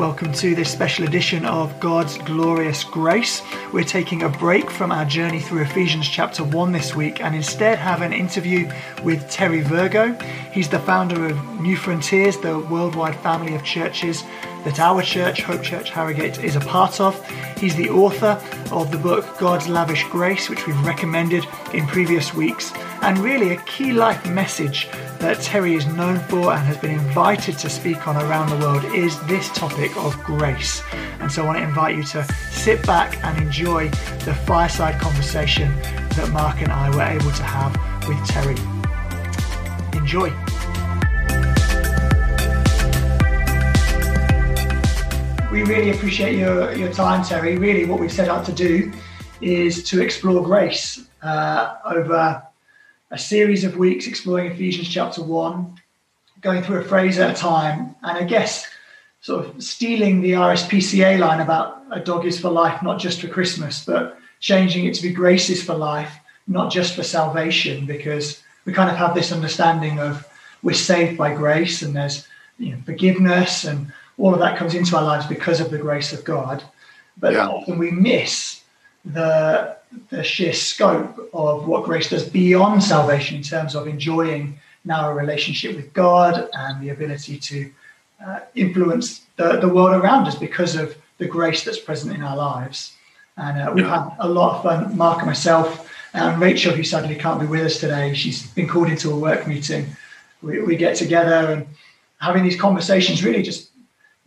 [0.00, 3.42] Welcome to this special edition of God's Glorious Grace.
[3.70, 7.76] We're taking a break from our journey through Ephesians chapter 1 this week and instead
[7.76, 8.72] have an interview
[9.04, 10.14] with Terry Virgo.
[10.52, 14.24] He's the founder of New Frontiers, the worldwide family of churches
[14.64, 17.22] that our church, Hope Church Harrogate, is a part of.
[17.58, 18.42] He's the author
[18.72, 21.44] of the book God's Lavish Grace, which we've recommended
[21.74, 22.72] in previous weeks,
[23.02, 24.88] and really a key life message
[25.20, 28.82] that Terry is known for and has been invited to speak on around the world
[28.94, 30.82] is this topic of grace.
[31.20, 33.90] And so I want to invite you to sit back and enjoy
[34.24, 35.76] the fireside conversation
[36.16, 37.76] that Mark and I were able to have
[38.08, 38.56] with Terry.
[39.92, 40.30] Enjoy.
[45.52, 47.58] We really appreciate your, your time, Terry.
[47.58, 48.90] Really, what we've set out to do
[49.42, 52.42] is to explore grace uh, over
[53.10, 55.80] a series of weeks exploring Ephesians chapter 1,
[56.40, 58.66] going through a phrase at a time, and I guess
[59.20, 63.28] sort of stealing the RSPCA line about a dog is for life, not just for
[63.28, 68.42] Christmas, but changing it to be grace is for life, not just for salvation, because
[68.64, 70.26] we kind of have this understanding of
[70.62, 72.26] we're saved by grace and there's
[72.58, 76.12] you know, forgiveness and all of that comes into our lives because of the grace
[76.12, 76.62] of God.
[77.16, 77.48] But yeah.
[77.48, 78.59] often we miss
[79.04, 79.76] the
[80.10, 85.14] the sheer scope of what grace does beyond salvation in terms of enjoying now a
[85.14, 87.70] relationship with God and the ability to
[88.24, 92.36] uh, influence the, the world around us because of the grace that's present in our
[92.36, 92.94] lives.
[93.36, 97.14] And uh, we've had a lot of fun, Mark and myself, and Rachel, who sadly
[97.14, 98.14] can't be with us today.
[98.14, 99.86] She's been called into a work meeting.
[100.42, 101.66] We, we get together and
[102.20, 103.70] having these conversations, really just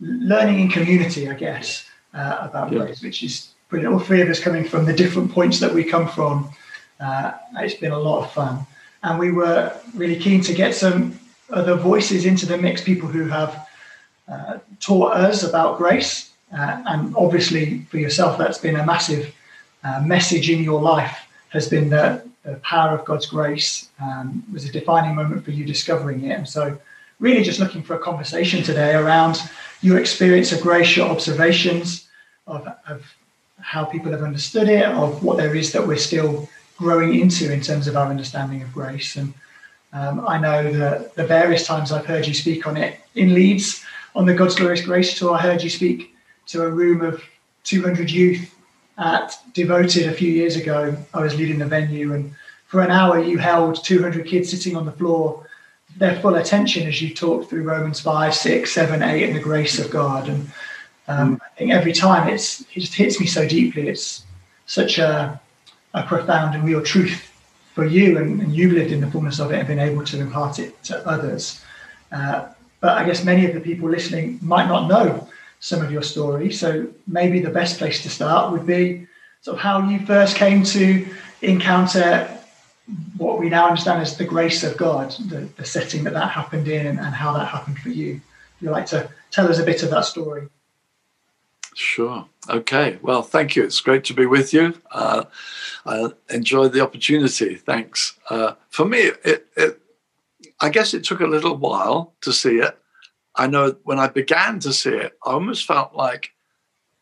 [0.00, 2.80] learning in community, I guess, uh, about yeah.
[2.80, 6.08] grace, which is All three of us coming from the different points that we come
[6.08, 6.48] from.
[7.00, 8.66] Uh, it's been a lot of fun.
[9.02, 11.18] And we were really keen to get some
[11.50, 13.68] other voices into the mix, people who have
[14.28, 16.32] uh, taught us about grace.
[16.56, 19.34] Uh, and obviously, for yourself, that's been a massive
[19.82, 24.64] uh, message in your life, has been that the power of God's grace um, was
[24.64, 26.32] a defining moment for you discovering it.
[26.38, 26.78] And so,
[27.18, 29.42] really, just looking for a conversation today around
[29.80, 32.08] your experience of grace, your observations
[32.46, 33.02] of, of
[33.64, 37.60] how people have understood it, of what there is that we're still growing into in
[37.60, 39.16] terms of our understanding of grace.
[39.16, 39.32] And
[39.92, 43.84] um, I know that the various times I've heard you speak on it in Leeds
[44.14, 46.14] on the God's Glorious Grace tour, I heard you speak
[46.46, 47.22] to a room of
[47.64, 48.54] 200 youth
[48.98, 50.96] at Devoted a few years ago.
[51.14, 52.32] I was leading the venue, and
[52.66, 55.48] for an hour, you held 200 kids sitting on the floor,
[55.96, 59.78] their full attention as you talked through Romans 5, 6, 7, 8, and the grace
[59.78, 60.28] of God.
[60.28, 60.50] And
[61.08, 63.88] um, I think every time it's it just hits me so deeply.
[63.88, 64.24] It's
[64.66, 65.40] such a,
[65.92, 67.30] a profound and real truth
[67.74, 70.20] for you, and, and, you've lived in the fullness of it and been able to
[70.20, 71.60] impart it to others.
[72.12, 72.46] Uh,
[72.80, 75.28] but I guess many of the people listening might not know
[75.58, 76.52] some of your story.
[76.52, 79.06] So maybe the best place to start would be
[79.42, 81.06] sort of how you first came to
[81.42, 82.30] encounter
[83.16, 86.68] what we now understand as the grace of God, the, the setting that that happened
[86.68, 88.20] in, and, and how that happened for you.
[88.56, 90.48] If you'd like to tell us a bit of that story.
[91.74, 92.26] Sure.
[92.48, 92.98] Okay.
[93.02, 93.64] Well, thank you.
[93.64, 94.74] It's great to be with you.
[94.92, 95.24] Uh,
[95.84, 97.56] I enjoyed the opportunity.
[97.56, 98.18] Thanks.
[98.30, 99.80] Uh, for me, it, it,
[100.60, 102.78] I guess it took a little while to see it.
[103.36, 106.30] I know when I began to see it, I almost felt like,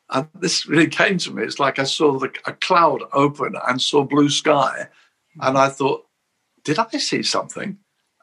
[0.09, 1.43] and this really came to me.
[1.43, 4.89] It's like I saw the, a cloud open and saw blue sky,
[5.41, 6.07] and I thought,
[6.65, 7.77] did I see something?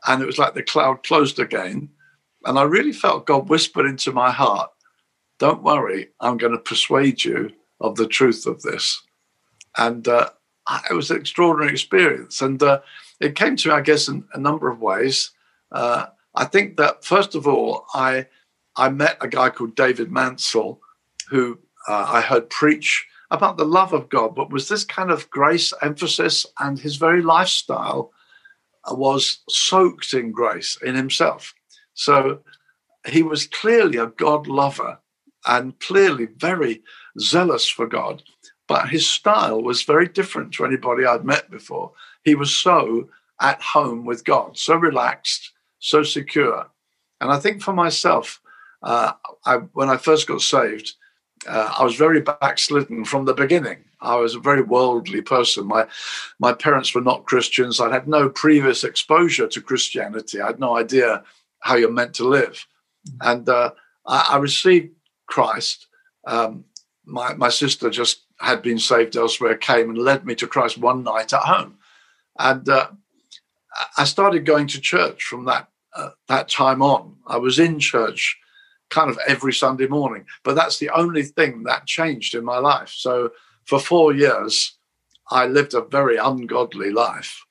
[0.07, 1.89] And it was like the cloud closed again,
[2.45, 4.71] and I really felt God whispered into my heart
[5.39, 9.01] don't worry, I'm going to persuade you of the truth of this.
[9.77, 10.29] And uh,
[10.89, 12.41] it was an extraordinary experience.
[12.41, 12.81] And uh,
[13.19, 15.31] it came to me, I guess, in a number of ways.
[15.72, 18.28] Uh, I think that, first of all, I,
[18.75, 20.79] I met a guy called David Mansell,
[21.29, 25.29] who uh, I heard preach about the love of God, but was this kind of
[25.29, 28.11] grace emphasis, and his very lifestyle
[28.89, 31.53] was soaked in grace in himself.
[31.94, 32.39] So
[33.07, 34.99] he was clearly a God lover
[35.47, 36.84] and clearly very
[37.20, 38.24] zealous for God.
[38.68, 41.91] But his style was very different to anybody I'd met before.
[42.24, 43.09] He was so
[43.41, 46.68] at home with God, so relaxed, so secure.
[47.22, 48.41] And I think for myself,
[48.84, 49.14] uh,
[49.46, 50.94] I, when I first got saved,
[51.47, 53.86] uh, I was very backslidden from the beginning.
[54.02, 55.68] I was a very worldly person.
[55.68, 55.88] My
[56.40, 57.80] my parents were not Christians.
[57.80, 60.40] I had no previous exposure to Christianity.
[60.40, 61.24] I had no idea
[61.59, 62.66] how you're meant to live,
[63.22, 63.72] and uh,
[64.06, 64.96] I, I, received
[65.29, 65.87] Christ.
[66.26, 66.66] Um,
[67.05, 71.03] my, my sister just had been saved elsewhere, came and led me to Christ one
[71.03, 71.78] night at home.
[72.37, 72.90] And uh,
[73.97, 77.16] I started going to church from that, uh, that time on.
[77.28, 78.37] I was in church
[78.90, 80.26] kind of every Sunday morning.
[80.43, 82.93] But that's the only thing that changed in my life.
[82.96, 83.31] So
[83.66, 84.78] for four years,
[85.29, 87.46] I lived a very ungodly life,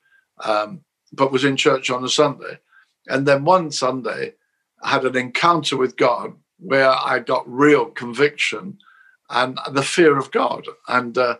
[0.44, 0.80] um,
[1.12, 2.58] but was in church on a Sunday.
[3.06, 4.34] And then one Sunday,
[4.82, 8.78] I had an encounter with God where I got real conviction
[9.30, 10.66] and the fear of God.
[10.88, 11.36] And uh,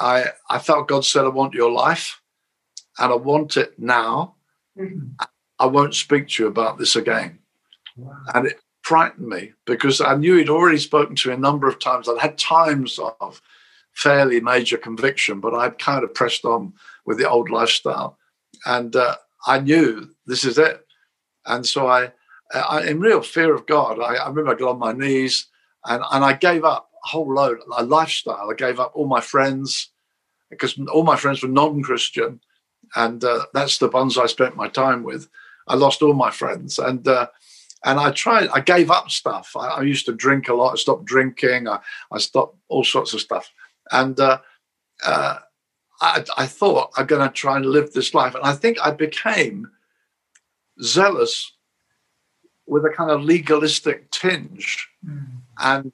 [0.00, 2.20] I, I felt God said, I want your life
[2.98, 4.34] and I want it now.
[4.78, 5.24] Mm-hmm.
[5.58, 7.38] I won't speak to you about this again.
[7.96, 8.12] Wow.
[8.34, 11.78] And it frightened me because I knew he'd already spoken to me a number of
[11.78, 12.08] times.
[12.08, 13.42] I'd had times of
[13.92, 16.72] fairly major conviction, but I'd kind of pressed on
[17.04, 18.16] with the old lifestyle.
[18.64, 19.16] And uh,
[19.46, 20.86] I knew this is it.
[21.44, 22.12] And so I,
[22.52, 25.46] I in real fear of God, I, I remember I got on my knees
[25.84, 28.50] and, and I gave up a whole load, a lifestyle.
[28.50, 29.90] I gave up all my friends
[30.50, 32.40] because all my friends were non Christian.
[32.96, 35.28] And uh, that's the ones I spent my time with.
[35.66, 36.78] I lost all my friends.
[36.78, 37.28] And uh,
[37.84, 39.54] and I tried, I gave up stuff.
[39.56, 40.72] I, I, used to drink a lot.
[40.72, 41.68] I stopped drinking.
[41.68, 41.78] I,
[42.10, 43.52] I stopped all sorts of stuff.
[43.92, 44.38] And uh,
[45.06, 45.38] uh,
[46.00, 48.34] I, I, thought I'm going to try and live this life.
[48.34, 49.70] And I think I became
[50.82, 51.52] zealous
[52.68, 55.26] with a kind of legalistic tinge mm.
[55.58, 55.92] and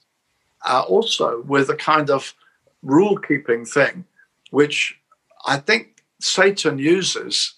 [0.66, 2.34] uh, also with a kind of
[2.82, 4.04] rule keeping thing,
[4.50, 4.98] which
[5.46, 7.54] I think Satan uses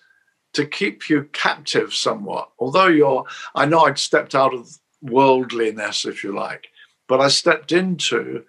[0.53, 2.51] to keep you captive somewhat.
[2.59, 3.25] Although you're,
[3.55, 6.69] I know I'd stepped out of worldliness, if you like,
[7.09, 8.45] but I stepped into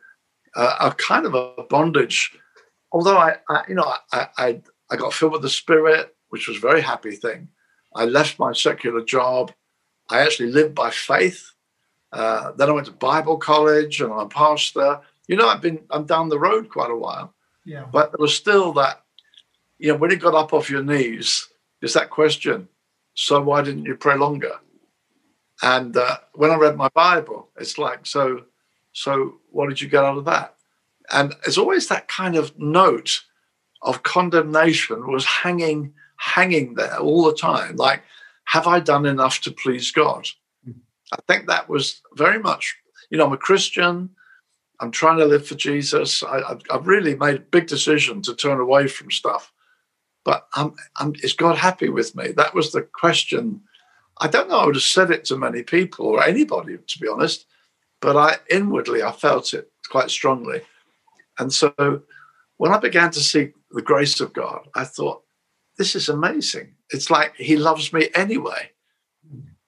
[0.55, 2.33] a, a kind of a bondage.
[2.91, 6.57] Although I, I you know, I, I, I got filled with the Spirit, which was
[6.57, 7.49] a very happy thing.
[7.95, 9.51] I left my secular job.
[10.09, 11.51] I actually lived by faith.
[12.11, 15.01] Uh, then I went to Bible college and I'm a pastor.
[15.27, 17.33] You know, I've been I'm down the road quite a while.
[17.65, 17.85] Yeah.
[17.91, 19.03] But there was still that,
[19.77, 21.47] you know, when you got up off your knees,
[21.81, 22.69] is that question.
[23.13, 24.53] So why didn't you pray longer?
[25.61, 28.43] And uh, when I read my Bible, it's like, so,
[28.93, 30.55] so what did you get out of that?
[31.11, 33.23] And it's always that kind of note
[33.81, 37.75] of condemnation was hanging, hanging there all the time.
[37.75, 38.03] Like,
[38.47, 40.27] have I done enough to please God?
[41.13, 42.75] I think that was very much,
[43.09, 44.09] you know, I'm a Christian.
[44.79, 46.21] I'm trying to live for Jesus.
[46.23, 49.51] I, have really made a big decision to turn away from stuff
[50.27, 52.33] but I'm, I'm, is God happy with me?
[52.33, 53.61] That was the question.
[54.19, 54.57] I don't know.
[54.57, 57.45] I would have said it to many people or anybody, to be honest,
[58.01, 60.63] but I inwardly I felt it quite strongly.
[61.39, 62.01] And so
[62.57, 65.23] when I began to see the grace of God, I thought,
[65.77, 66.73] this is amazing.
[66.91, 68.71] It's like He loves me anyway.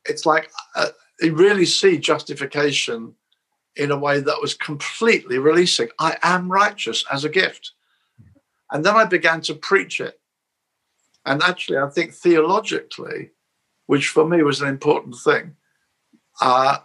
[0.06, 0.90] It's like uh,
[1.22, 3.16] you really see justification
[3.76, 5.90] in a way that was completely releasing.
[6.00, 7.72] I am righteous as a gift.
[8.72, 10.20] And then I began to preach it
[11.26, 13.32] and actually, I think theologically,
[13.86, 15.56] which for me was an important thing,
[16.42, 16.80] uh,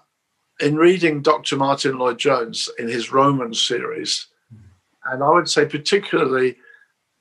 [0.61, 1.57] in reading Dr.
[1.57, 4.27] Martyn Lloyd-Jones in his Romans series,
[5.07, 6.57] and I would say particularly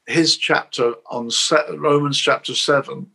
[0.07, 1.29] his chapter on
[1.77, 3.07] Romans chapter 7,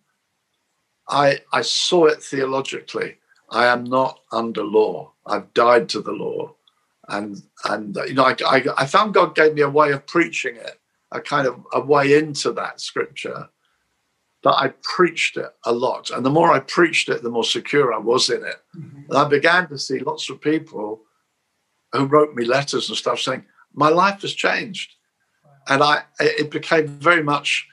[1.09, 3.17] I, I saw it theologically.
[3.51, 5.13] I am not under law.
[5.27, 6.55] I've died to the law.
[7.09, 10.57] And, and you know, I, I, I found God gave me a way of preaching
[10.57, 10.79] it,
[11.11, 13.49] a kind of a way into that scripture
[14.45, 16.11] that I preached it a lot.
[16.11, 18.63] And the more I preached it, the more secure I was in it.
[18.77, 19.11] Mm-hmm.
[19.11, 21.03] And I began to see lots of people
[21.93, 24.95] who wrote me letters and stuff saying, My life has changed.
[25.69, 27.67] And I it became very much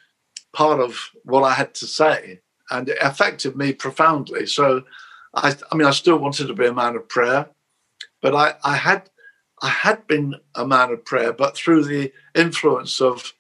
[0.54, 2.42] part of what I had to say.
[2.72, 4.46] And it affected me profoundly.
[4.46, 4.84] So
[5.34, 7.48] I I mean I still wanted to be a man of prayer,
[8.22, 9.10] but I, I had
[9.62, 13.34] I had been a man of prayer, but through the influence of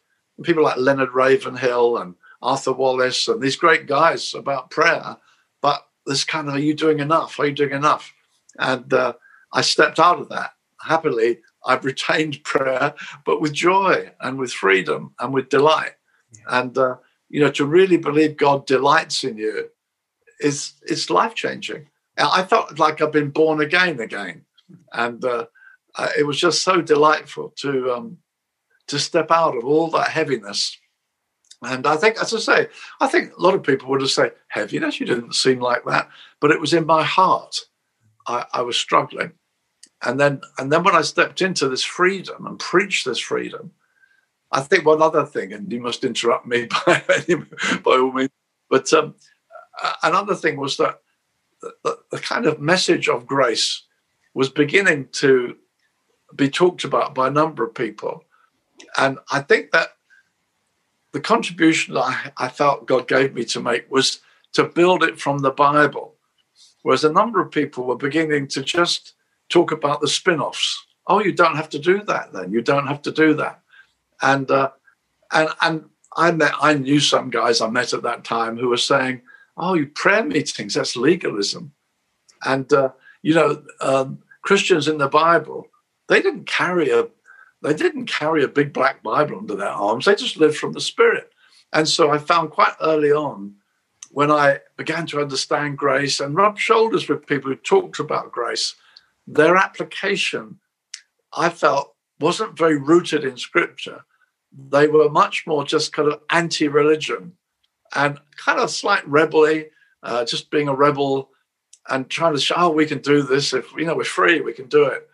[0.44, 5.18] people like Leonard Ravenhill and Arthur Wallis and these great guys about prayer.
[5.62, 7.40] But this kind of, are you doing enough?
[7.40, 8.14] Are you doing enough?
[8.60, 9.14] And uh,
[9.52, 10.52] I stepped out of that.
[10.82, 12.94] Happily, I've retained prayer,
[13.26, 15.94] but with joy and with freedom and with delight.
[16.34, 16.60] Yeah.
[16.60, 16.96] And, uh,
[17.30, 19.70] you know, to really believe God delights in you
[20.40, 21.88] is, is life changing.
[22.18, 24.46] I felt like I've been born again again.
[24.94, 25.48] And uh,
[26.18, 28.18] it was just so delightful to, um,
[28.88, 30.78] to step out of all that heaviness
[31.62, 32.68] and I think, as I say,
[33.00, 36.10] I think a lot of people would have said, heaviness, you didn't seem like that.
[36.40, 37.58] But it was in my heart.
[38.28, 39.34] I, I, was struggling.
[40.04, 43.72] And then and then when I stepped into this freedom and preached this freedom,
[44.52, 47.04] I think one other thing, and you must interrupt me by,
[47.84, 48.30] by all means,
[48.70, 49.16] but um,
[50.04, 51.02] another thing was that
[51.84, 53.84] the, the kind of message of grace
[54.34, 55.56] was beginning to
[56.36, 58.24] be talked about by a number of people.
[58.98, 59.90] And I think that
[61.14, 64.20] the contribution I, I felt God gave me to make was
[64.54, 66.16] to build it from the Bible.
[66.84, 69.14] Whereas a number of people were beginning to just
[69.50, 70.86] talk about the spin-offs.
[71.08, 72.34] Oh, you don't have to do that.
[72.34, 73.62] Then you don't have to do that.
[74.22, 74.72] And uh,
[75.32, 75.86] and and
[76.18, 79.22] I met I knew some guys I met at that time who were saying,
[79.58, 81.74] "Oh, you prayer meetings that's legalism,"
[82.44, 82.90] and uh,
[83.22, 85.68] you know um, Christians in the Bible
[86.08, 87.08] they didn't carry a
[87.62, 90.06] they didn't carry a big black Bible under their arms.
[90.06, 91.32] They just lived from the Spirit.
[91.74, 93.56] And so I found quite early on
[94.12, 98.76] when I began to understand grace and rub shoulders with people who talked about grace,
[99.28, 100.60] their application,
[101.34, 104.06] I felt, wasn't very rooted in scripture.
[104.52, 107.34] They were much more just kind of anti religion
[107.94, 109.68] and kind of slight rebelly,
[110.04, 111.30] uh, just being a rebel
[111.90, 113.54] and trying to show, oh, we can do this.
[113.54, 115.08] If, you know, we're free, we can do it.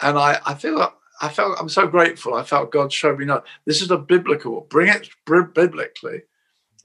[0.00, 2.34] And I, I feel I felt I'm so grateful.
[2.34, 4.66] I felt God showed me, no, this is a biblical.
[4.70, 6.22] Bring it biblically,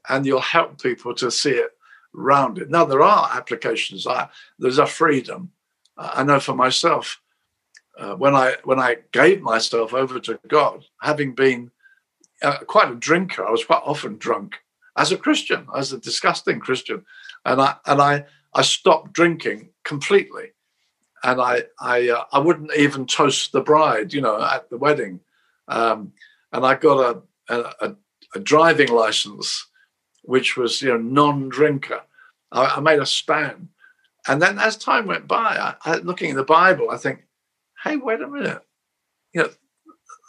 [0.10, 1.72] and you'll help people to see it
[2.14, 2.72] rounded.
[2.72, 4.08] Now there are applications.
[4.08, 5.52] I, there's a freedom.
[5.98, 7.22] I know for myself
[7.98, 11.72] uh, when I when I gave myself over to God, having been
[12.42, 14.56] uh, quite a drinker, I was quite often drunk
[14.98, 17.06] as a Christian, as a disgusting Christian,
[17.46, 20.54] and I and I I stopped drinking completely.
[21.24, 25.20] And I I uh, I wouldn't even toast the bride, you know, at the wedding,
[25.68, 26.14] um,
[26.52, 27.96] and I got a, a,
[28.36, 29.68] a driving license,
[30.24, 32.02] which was you know non-drinker.
[32.52, 33.70] I, I, made a stand,
[34.28, 37.26] and then as time went by, I, I, looking in the Bible, I think,
[37.84, 38.62] hey, wait a minute,
[39.34, 39.50] you know,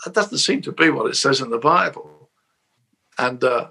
[0.05, 2.31] that doesn't seem to be what it says in the Bible,
[3.19, 3.71] and uh,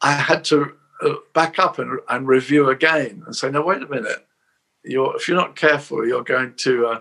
[0.00, 3.88] I had to uh, back up and, and review again and say, no, wait a
[3.88, 4.26] minute
[4.84, 7.00] you're if you're not careful, you're going to uh,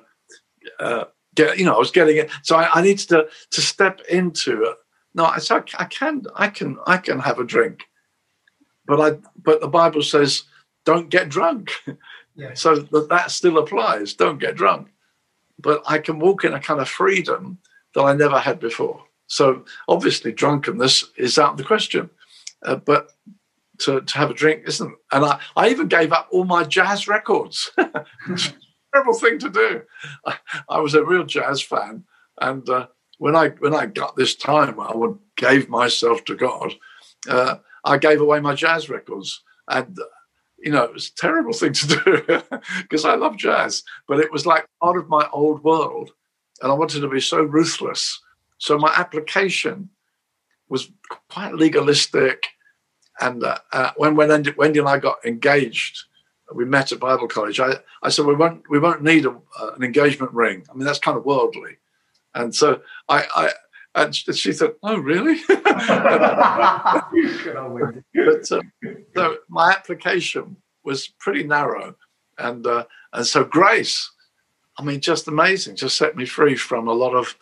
[0.79, 1.03] uh,
[1.35, 1.57] get.
[1.57, 4.77] You know, I was getting it, so I, I needed to to step into it.
[5.13, 7.83] No, I, so I can I can I can have a drink,
[8.85, 10.43] but I but the Bible says
[10.85, 11.71] don't get drunk.
[12.53, 14.13] So that, that still applies.
[14.13, 14.89] Don't get drunk,
[15.59, 17.59] but I can walk in a kind of freedom
[17.95, 19.03] that I never had before.
[19.27, 22.09] So obviously, drunkenness is out of the question.
[22.63, 23.11] Uh, but
[23.79, 24.95] to, to have a drink, isn't?
[25.11, 27.71] And I, I even gave up all my jazz records.
[28.93, 29.81] terrible thing to do.
[30.25, 30.37] I,
[30.69, 32.03] I, was a real jazz fan,
[32.39, 32.87] and uh,
[33.17, 34.93] when I when I got this time, I
[35.35, 36.73] gave myself to God.
[37.27, 39.97] Uh, I gave away my jazz records, and
[40.63, 42.41] you know it was a terrible thing to do
[42.81, 46.11] because I love jazz, but it was like part of my old world,
[46.61, 48.19] and I wanted to be so ruthless.
[48.57, 49.89] So my application
[50.69, 50.89] was
[51.29, 52.47] quite legalistic
[53.19, 56.03] and uh, uh, when when Wendy and I got engaged,
[56.53, 57.59] we met at Bible college.
[57.59, 60.65] I, I said we won't we won't need a, uh, an engagement ring.
[60.69, 61.77] I mean that's kind of worldly,
[62.33, 63.51] and so I
[63.95, 65.39] and she thought, oh really?
[65.47, 65.61] but
[68.51, 68.61] uh,
[69.15, 71.95] so my application was pretty narrow,
[72.37, 74.11] and uh, and so grace,
[74.77, 77.35] I mean, just amazing, just set me free from a lot of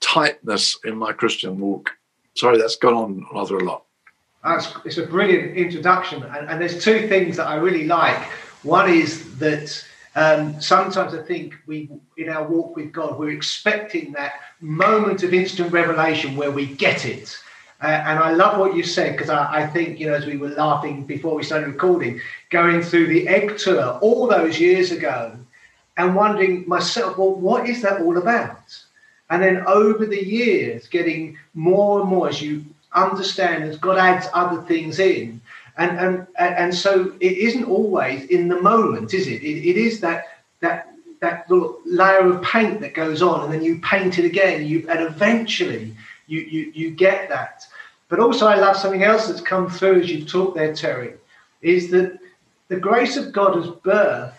[0.00, 1.90] tightness in my Christian walk.
[2.34, 3.84] Sorry, that's gone on rather a lot.
[4.44, 6.22] That's, it's a brilliant introduction.
[6.22, 8.16] And, and, there's two things that I really like.
[8.62, 14.12] One is that um, sometimes I think we, in our walk with God, we're expecting
[14.12, 17.36] that moment of instant revelation where we get it.
[17.82, 20.36] Uh, and I love what you said because I, I, think, you know, as we
[20.36, 25.32] were laughing before we started recording, going through the Egg Tour all those years ago
[25.96, 28.58] and wondering myself, well, what is that all about?
[29.30, 34.26] And then over the years, getting more and more as you understand as God adds
[34.34, 35.40] other things in.
[35.80, 39.42] And, and, and so it isn't always in the moment, is it?
[39.42, 40.24] It, it is that,
[40.60, 44.66] that, that little layer of paint that goes on, and then you paint it again,
[44.66, 45.96] you, and eventually
[46.26, 47.66] you, you, you get that.
[48.10, 51.14] But also, I love something else that's come through as you've talked there, Terry,
[51.62, 52.18] is that
[52.68, 54.34] the grace of God has birthed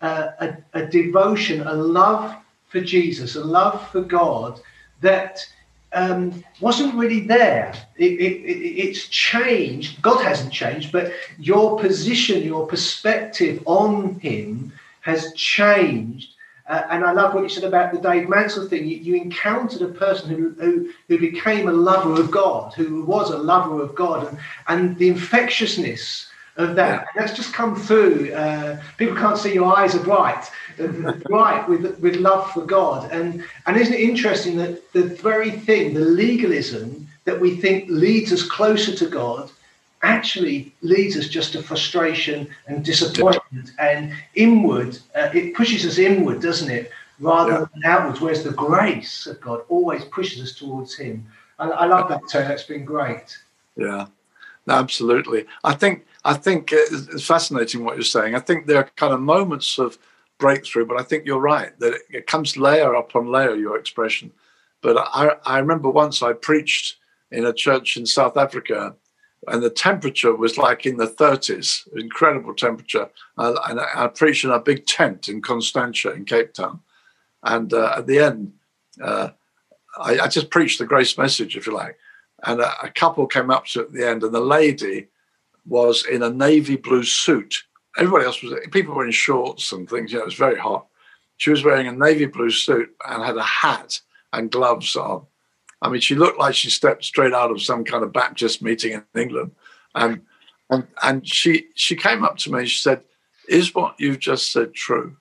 [0.00, 2.36] uh, a, a devotion, a love
[2.68, 4.60] for Jesus, a love for God
[5.00, 5.44] that
[5.92, 7.74] um, wasn't really there.
[7.96, 10.02] It, it, it, it's changed.
[10.02, 16.34] God hasn't changed, but your position, your perspective on Him has changed.
[16.68, 18.86] Uh, and I love what you said about the Dave Mansell thing.
[18.86, 23.30] You, you encountered a person who, who, who, became a lover of God, who was
[23.30, 26.27] a lover of God, and, and the infectiousness
[26.58, 27.06] of that.
[27.14, 28.32] And that's just come through.
[28.32, 30.50] Uh, people can't see your eyes are bright,
[31.24, 33.10] bright with with love for God.
[33.10, 38.32] And and isn't it interesting that the very thing, the legalism that we think leads
[38.32, 39.50] us closer to God,
[40.02, 44.98] actually leads us just to frustration and disappointment and inward.
[45.14, 46.90] Uh, it pushes us inward, doesn't it?
[47.20, 47.64] Rather yeah.
[47.72, 48.20] than outwards.
[48.20, 51.24] Whereas the grace of God always pushes us towards Him.
[51.58, 52.48] I, I love that, Tony.
[52.48, 53.38] That's been great.
[53.76, 54.06] Yeah,
[54.68, 55.46] absolutely.
[55.62, 58.34] I think I think it's fascinating what you're saying.
[58.34, 59.98] I think there are kind of moments of
[60.38, 64.32] breakthrough, but I think you're right that it, comes layer upon layer, your expression.
[64.80, 66.96] But I, I remember once I preached
[67.30, 68.94] in a church in South Africa,
[69.46, 73.08] and the temperature was like in the 30s, incredible temperature.
[73.36, 76.80] And I, I, preached in a big tent in Constantia in Cape Town.
[77.44, 78.52] And uh, at the end,
[79.02, 79.30] uh,
[79.96, 81.96] I, I, just preached the grace message, if you like.
[82.44, 85.06] And a, a couple came up to at the end, and the lady
[85.68, 87.64] was in a navy blue suit.
[87.96, 90.86] Everybody else was, people were in shorts and things, you know, it was very hot.
[91.36, 94.00] She was wearing a navy blue suit and had a hat
[94.32, 95.26] and gloves on.
[95.80, 98.92] I mean, she looked like she stepped straight out of some kind of Baptist meeting
[98.92, 99.52] in England.
[99.94, 100.22] And
[100.70, 103.02] and and she she came up to me and she said,
[103.48, 105.16] Is what you've just said true?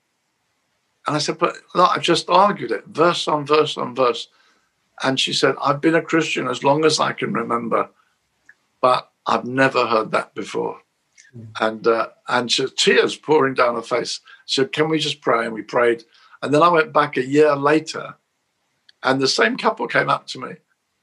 [1.05, 4.27] And I said, But look, I've just argued it, verse on verse on verse.
[5.03, 7.87] And she said, I've been a Christian as long as I can remember,
[8.81, 10.81] but I've never heard that before.
[11.35, 11.47] Mm.
[11.59, 14.21] And uh, and she, tears pouring down her face.
[14.45, 15.45] She said, Can we just pray?
[15.45, 16.03] And we prayed.
[16.41, 18.15] And then I went back a year later,
[19.03, 20.53] and the same couple came up to me,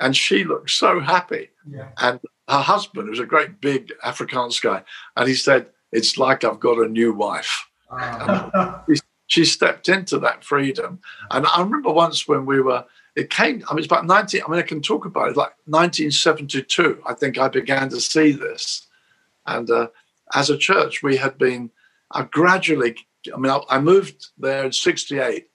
[0.00, 1.50] and she looked so happy.
[1.68, 1.88] Yeah.
[1.98, 4.82] And her husband, was a great big Afrikaans guy,
[5.16, 7.68] and he said, It's like I've got a new wife.
[7.90, 8.80] Uh.
[9.26, 11.00] she stepped into that freedom.
[11.30, 12.84] And I remember once when we were
[13.16, 15.54] it came, I mean, it's about 19, I mean, I can talk about it, like
[15.66, 18.86] 1972, I think I began to see this.
[19.46, 19.88] And uh,
[20.34, 21.70] as a church, we had been
[22.14, 22.96] I gradually,
[23.32, 25.46] I mean, I, I, moved there in 68.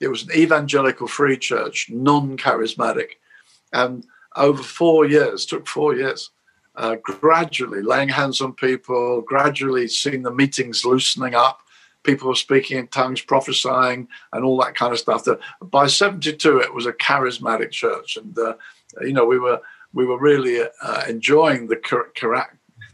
[0.00, 3.12] It was an evangelical free church, non charismatic.
[3.72, 4.04] And
[4.34, 6.30] over four years, took four years,
[6.74, 11.60] uh, gradually laying hands on people, gradually seeing the meetings loosening up,
[12.06, 15.24] people were speaking in tongues, prophesying, and all that kind of stuff.
[15.24, 18.54] That by '72, it was a charismatic church, and uh,
[19.02, 19.60] you know we were
[19.92, 21.76] we were really uh, enjoying the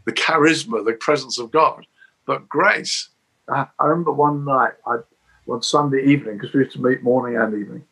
[0.05, 1.87] the charisma, the presence of God.
[2.27, 3.09] But grace,
[3.49, 4.99] I, I remember one night, I,
[5.45, 7.85] one Sunday evening, because we used to meet morning and evening,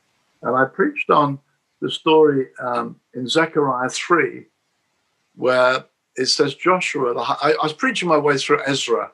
[0.43, 1.39] and I preached on
[1.81, 4.47] the story um, in Zechariah three,
[5.37, 5.85] where
[6.17, 7.15] it says Joshua.
[7.17, 9.13] I, I was preaching my way through Ezra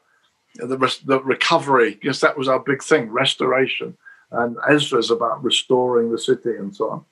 [0.59, 3.97] the, the recovery, because that was our big thing, restoration.
[4.31, 7.05] And Ezra's about restoring the city and so on.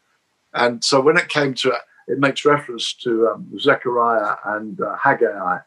[0.53, 4.97] And so when it came to it, it makes reference to um, Zechariah and uh,
[4.97, 5.59] Haggai.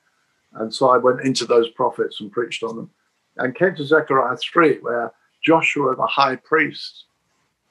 [0.54, 2.90] And so I went into those prophets and preached on them
[3.38, 5.12] and came to Zechariah 3, where
[5.44, 7.06] Joshua, the high priest,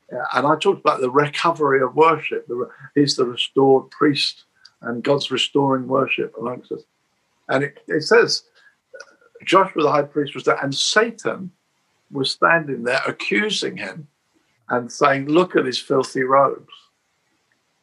[0.09, 2.49] and I talked about the recovery of worship.
[2.95, 4.45] He's the restored priest,
[4.81, 6.83] and God's restoring worship amongst us.
[7.49, 8.45] And it, it says
[9.45, 11.53] Joshua the high priest was there, and Satan
[12.11, 14.09] was standing there accusing him
[14.69, 16.73] and saying, Look at his filthy robes.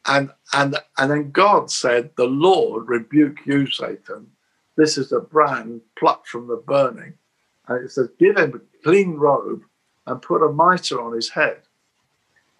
[0.06, 4.28] And and and then God said, The Lord rebuke you, Satan.
[4.76, 7.14] This is a brand plucked from the burning.
[7.68, 9.62] And it says, Give him a clean robe
[10.06, 11.62] and put a mitre on his head.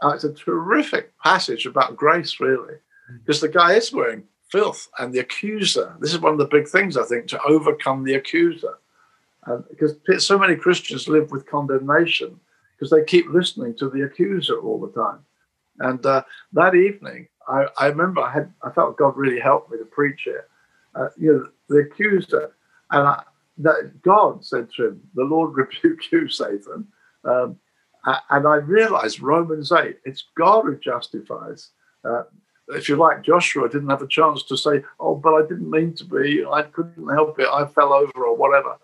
[0.03, 2.75] Uh, it's a terrific passage about grace, really,
[3.11, 3.19] mm.
[3.21, 5.97] because the guy is wearing filth and the accuser.
[6.01, 8.79] This is one of the big things, I think, to overcome the accuser
[9.71, 12.39] because so many Christians live with condemnation
[12.77, 15.21] because they keep listening to the accuser all the time.
[15.81, 19.79] And uh, that evening, I, I, remember I had I felt God really helped me
[19.79, 20.49] to preach it.
[20.95, 22.55] Uh, you know, the accuser,
[22.91, 23.23] and I,
[23.59, 26.87] that God said to him, "The Lord rebuke you, Satan."
[27.25, 27.59] Um,
[28.31, 31.71] and I realized Romans eight, it's God who justifies.
[32.05, 32.25] Uh,
[32.69, 35.95] if you like, Joshua didn't have a chance to say, "Oh, but I didn't mean
[35.95, 36.45] to be.
[36.45, 37.49] I couldn't help it.
[37.49, 38.77] I fell over, or whatever."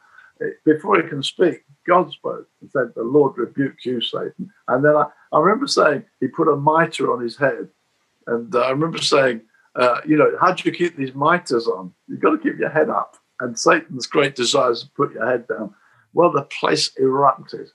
[0.64, 4.50] Before he can speak, God spoke and said, The Lord rebuke you, Satan.
[4.68, 7.68] And then I, I remember saying, He put a mitre on his head.
[8.26, 9.42] And uh, I remember saying,
[9.76, 11.92] uh, You know, how do you keep these mitres on?
[12.08, 13.16] You've got to keep your head up.
[13.40, 15.74] And Satan's great desire is to put your head down.
[16.12, 17.68] Well, the place erupted.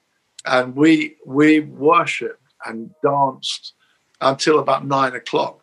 [0.46, 3.74] And we we worshipped and danced
[4.22, 5.62] until about nine o'clock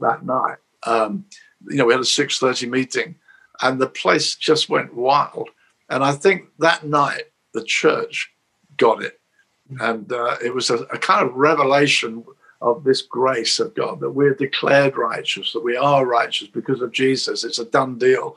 [0.00, 0.58] that night.
[0.84, 1.24] Um,
[1.68, 3.16] you know, we had a 6.30 meeting
[3.62, 5.50] and the place just went wild
[5.90, 8.32] and I think that night the church
[8.76, 9.20] got it.
[9.80, 12.24] And uh, it was a, a kind of revelation
[12.60, 16.92] of this grace of God that we're declared righteous, that we are righteous because of
[16.92, 17.44] Jesus.
[17.44, 18.36] It's a done deal.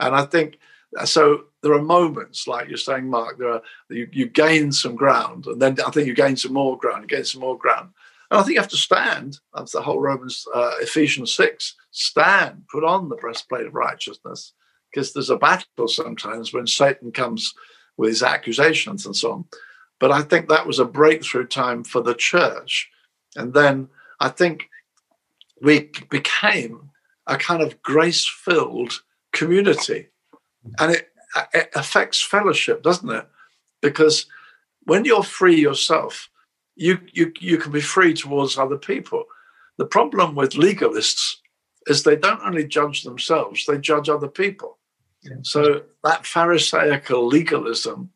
[0.00, 0.58] And I think
[1.04, 1.44] so.
[1.62, 5.62] There are moments, like you're saying, Mark, there are you, you gain some ground, and
[5.62, 7.90] then I think you gain some more ground, you gain some more ground.
[8.30, 9.38] And I think you have to stand.
[9.54, 14.54] That's the whole Romans, uh, Ephesians 6 stand, put on the breastplate of righteousness
[14.92, 17.54] because there's a battle sometimes when Satan comes
[17.96, 19.44] with his accusations and so on.
[19.98, 22.90] But I think that was a breakthrough time for the church.
[23.36, 23.88] And then
[24.20, 24.68] I think
[25.60, 26.90] we became
[27.26, 29.02] a kind of grace filled
[29.32, 30.08] community.
[30.78, 31.08] And it,
[31.54, 33.26] it affects fellowship, doesn't it?
[33.80, 34.26] Because
[34.84, 36.28] when you're free yourself,
[36.74, 39.24] you, you, you can be free towards other people.
[39.78, 41.36] The problem with legalists
[41.86, 44.78] is they don't only judge themselves, they judge other people.
[45.42, 48.10] So that Pharisaical legalism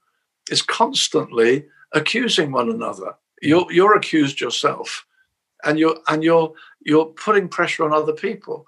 [0.51, 3.15] is constantly accusing one another.
[3.43, 5.07] You're, you're accused yourself,
[5.65, 8.67] and you're and you're you're putting pressure on other people.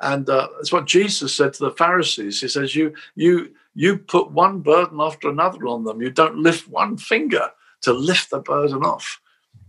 [0.00, 2.40] And uh, that's what Jesus said to the Pharisees.
[2.40, 6.02] He says, "You you you put one burden after another on them.
[6.02, 7.50] You don't lift one finger
[7.82, 9.20] to lift the burden off."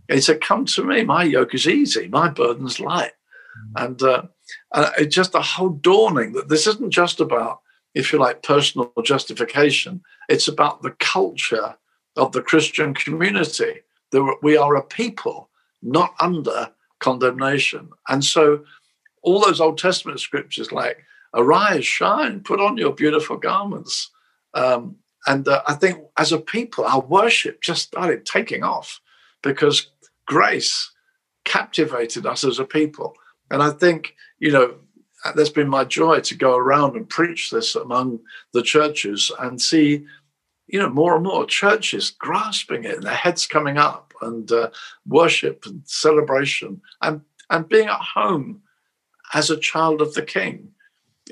[0.08, 1.04] he said, "Come to me.
[1.04, 2.08] My yoke is easy.
[2.08, 3.12] My burden's light."
[3.76, 3.84] Mm.
[3.84, 4.22] And uh,
[4.72, 7.60] uh, it's just a whole dawning that this isn't just about,
[7.94, 10.02] if you like, personal justification.
[10.28, 11.76] It's about the culture
[12.16, 13.80] of the Christian community.
[14.10, 15.48] That we are a people
[15.82, 17.90] not under condemnation.
[18.08, 18.64] And so,
[19.22, 24.10] all those Old Testament scriptures like "Arise, shine, put on your beautiful garments,"
[24.54, 29.00] um, and uh, I think as a people, our worship just started taking off
[29.42, 29.88] because
[30.26, 30.90] grace
[31.44, 33.14] captivated us as a people.
[33.50, 34.76] And I think, you know,
[35.34, 38.20] that's been my joy to go around and preach this among
[38.52, 40.04] the churches and see,
[40.66, 44.70] you know, more and more churches grasping it and their heads coming up and uh,
[45.06, 48.62] worship and celebration and, and being at home
[49.34, 50.68] as a child of the King,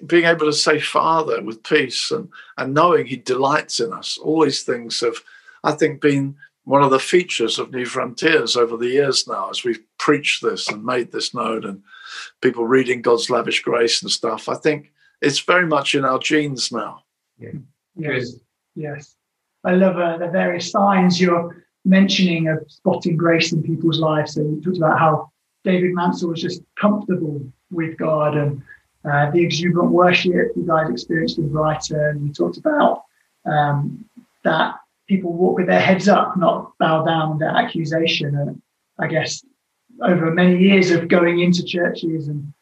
[0.06, 4.18] being able to say Father with peace and, and knowing He delights in us.
[4.18, 5.16] All these things have,
[5.64, 9.64] I think, been one of the features of New Frontiers over the years now as
[9.64, 11.82] we've preached this and made this known and
[12.40, 14.48] people reading God's lavish grace and stuff.
[14.48, 17.04] I think it's very much in our genes now.
[17.38, 17.50] Yeah.
[17.96, 18.34] Yes.
[18.74, 19.16] Yes.
[19.64, 24.34] I love uh, the various signs you're mentioning of spotting grace in people's lives.
[24.34, 25.30] So you talked about how
[25.64, 28.62] David Mansell was just comfortable with God and
[29.04, 32.26] uh, the exuberant worship you guys experienced in Brighton.
[32.26, 33.04] You talked about
[33.44, 34.04] um,
[34.44, 34.76] that
[35.08, 38.36] people walk with their heads up, not bow down under accusation.
[38.36, 38.62] And
[38.98, 39.44] I guess
[40.02, 42.52] over many years of going into churches and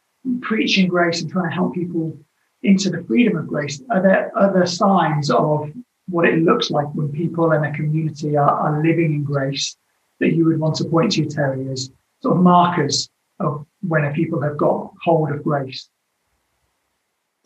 [0.43, 2.19] preaching grace and trying to help people
[2.63, 5.71] into the freedom of grace, are there other signs of
[6.09, 9.77] what it looks like when people in a community are, are living in grace
[10.21, 14.41] that you would want to point to, Terry, as sort of markers of when people
[14.43, 15.89] have got hold of grace?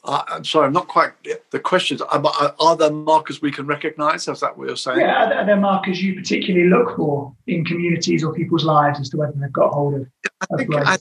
[0.05, 1.13] Uh, I'm sorry, I'm not quite.
[1.51, 4.27] The questions are, are there markers we can recognise?
[4.27, 4.99] Is that what you're saying?
[4.99, 9.17] Yeah, are there markers you particularly look for in communities or people's lives as to
[9.17, 10.07] whether they've got hold of,
[10.51, 10.97] I think I,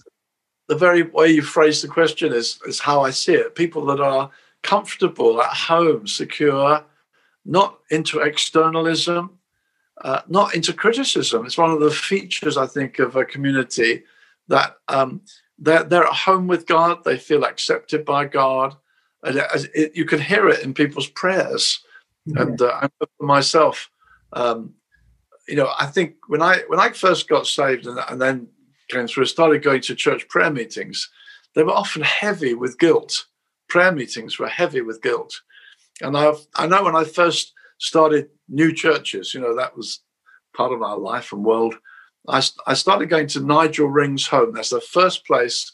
[0.68, 3.56] the very way you phrase the question is is how I see it.
[3.56, 4.30] People that are
[4.62, 6.84] comfortable at home, secure,
[7.44, 9.40] not into externalism,
[10.04, 11.48] uh, not into criticism.
[11.48, 14.04] It's one of the features I think of a community
[14.48, 15.22] that um,
[15.58, 17.04] they're, they're at home with God.
[17.04, 18.76] They feel accepted by God
[19.24, 21.84] and it, you can hear it in people's prayers.
[22.36, 23.90] And uh, I for myself,
[24.34, 24.74] um,
[25.48, 28.48] you know, I think when I when I first got saved and, and then
[28.90, 31.10] came through, started going to church prayer meetings,
[31.56, 33.26] they were often heavy with guilt.
[33.70, 35.42] Prayer meetings were heavy with guilt,
[36.02, 40.02] and I I know when I first started new churches, you know, that was
[40.56, 41.76] part of our life and world.
[42.28, 44.54] I, I started going to Nigel Ring's home.
[44.54, 45.72] That's the first place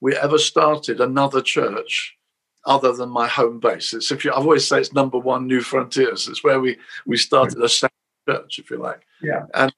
[0.00, 2.17] we ever started another church
[2.66, 3.92] other than my home base.
[3.92, 6.28] It's if you, I've always say it's number one New Frontiers.
[6.28, 7.94] It's where we we started a second
[8.28, 9.02] church, if you like.
[9.22, 9.46] Yeah.
[9.54, 9.72] And,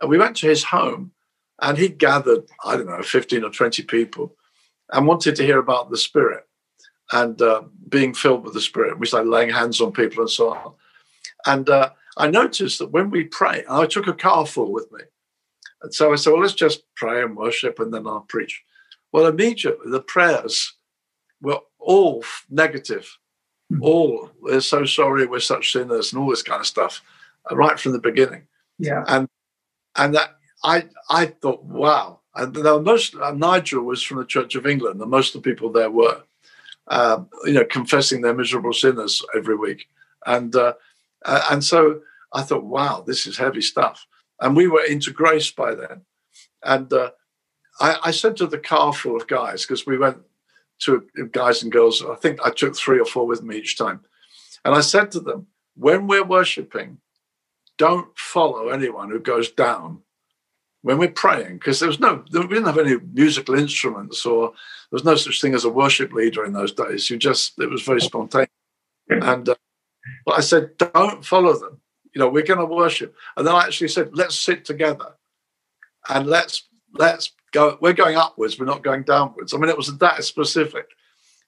[0.00, 1.12] and we went to his home,
[1.60, 4.36] and he gathered I don't know fifteen or twenty people,
[4.92, 6.46] and wanted to hear about the Spirit
[7.12, 8.98] and uh, being filled with the Spirit.
[8.98, 10.74] We started laying hands on people and so on.
[11.46, 15.00] And uh, I noticed that when we pray, I took a car full with me.
[15.82, 18.62] And so I said, well, let's just pray and worship and then I'll preach.
[19.12, 20.76] Well, immediately the prayers
[21.40, 23.18] were all negative,
[23.72, 23.82] mm-hmm.
[23.82, 27.02] all we're so sorry, we're such sinners, and all this kind of stuff,
[27.50, 28.42] uh, right from the beginning.
[28.78, 29.28] Yeah, and
[29.96, 32.18] and that I I thought, wow.
[32.36, 35.70] And most uh, Nigel was from the Church of England, and most of the people
[35.70, 36.22] there were,
[36.86, 39.88] um, you know, confessing their miserable sinners every week,
[40.26, 40.74] and uh,
[41.24, 42.00] and so
[42.32, 44.06] I thought, wow, this is heavy stuff.
[44.40, 46.02] And we were into grace by then,
[46.62, 47.10] and uh,
[47.80, 50.18] I, I said to the car full of guys because we went
[50.80, 52.04] to guys and girls.
[52.04, 54.00] I think I took three or four with me each time.
[54.64, 56.98] And I said to them, when we're worshiping,
[57.78, 60.02] don't follow anyone who goes down
[60.82, 64.96] when we're praying, because there was no, we didn't have any musical instruments or there
[64.96, 67.10] was no such thing as a worship leader in those days.
[67.10, 68.48] You just, it was very spontaneous.
[69.10, 69.54] And uh,
[70.24, 71.80] but I said, don't follow them.
[72.14, 73.14] You know, we're going to worship.
[73.36, 75.16] And then I actually said, let's sit together
[76.08, 79.96] and let's let's go we're going upwards we're not going downwards i mean it was
[79.98, 80.86] that specific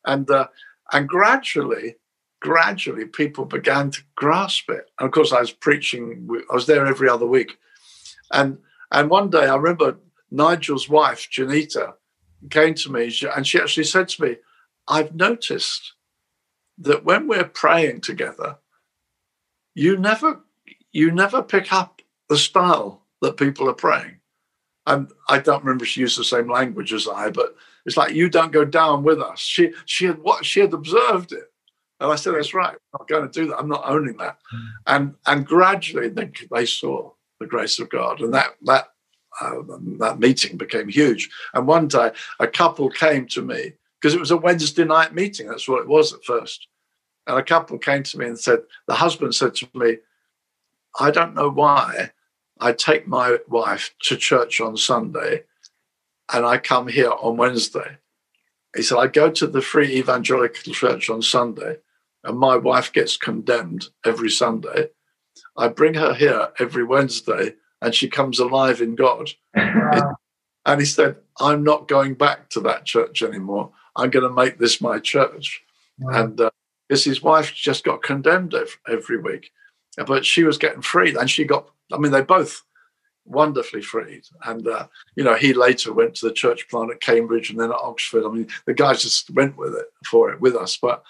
[0.04, 0.46] and uh,
[0.92, 1.96] and gradually
[2.42, 4.90] gradually people began to grasp it.
[4.98, 7.56] And of course, I was preaching, I was there every other week.
[8.32, 8.58] And,
[8.90, 9.98] and one day I remember
[10.30, 11.94] Nigel's wife, Janita,
[12.50, 14.36] came to me and she actually said to me,
[14.88, 15.94] I've noticed
[16.78, 18.58] that when we're praying together,
[19.74, 20.40] you never
[20.90, 24.16] you never pick up the style that people are praying.
[24.86, 27.54] And I don't remember she used the same language as I, but
[27.86, 29.40] it's like you don't go down with us.
[29.40, 31.52] She she had what she had observed it.
[32.00, 33.58] And I said, That's right, I'm not going to do that.
[33.58, 34.38] I'm not owning that.
[34.52, 34.68] Mm.
[34.86, 38.20] And and gradually they, they saw the grace of God.
[38.20, 38.88] And that that
[39.40, 39.62] uh,
[39.98, 41.30] that meeting became huge.
[41.54, 45.46] And one day a couple came to me because it was a Wednesday night meeting.
[45.46, 46.66] That's what it was at first.
[47.26, 49.98] And a couple came to me and said, the husband said to me,
[50.98, 52.10] I don't know why
[52.62, 55.42] I take my wife to church on Sunday
[56.32, 57.98] and I come here on Wednesday.
[58.76, 61.78] He said, I go to the Free Evangelical Church on Sunday
[62.22, 64.90] and my wife gets condemned every Sunday.
[65.56, 69.30] I bring her here every Wednesday and she comes alive in God.
[69.54, 73.72] and he said, I'm not going back to that church anymore.
[73.96, 75.62] I'm going to make this my church.
[75.98, 76.22] Wow.
[76.22, 76.50] And uh,
[76.88, 79.50] his wife just got condemned every, every week,
[79.96, 81.70] but she was getting freed, and she got.
[81.92, 82.62] I mean, they both
[83.24, 84.22] wonderfully freed.
[84.44, 87.70] And uh, you know, he later went to the church plant at Cambridge and then
[87.70, 88.24] at Oxford.
[88.24, 90.78] I mean, the guys just went with it for it with us.
[90.80, 91.02] But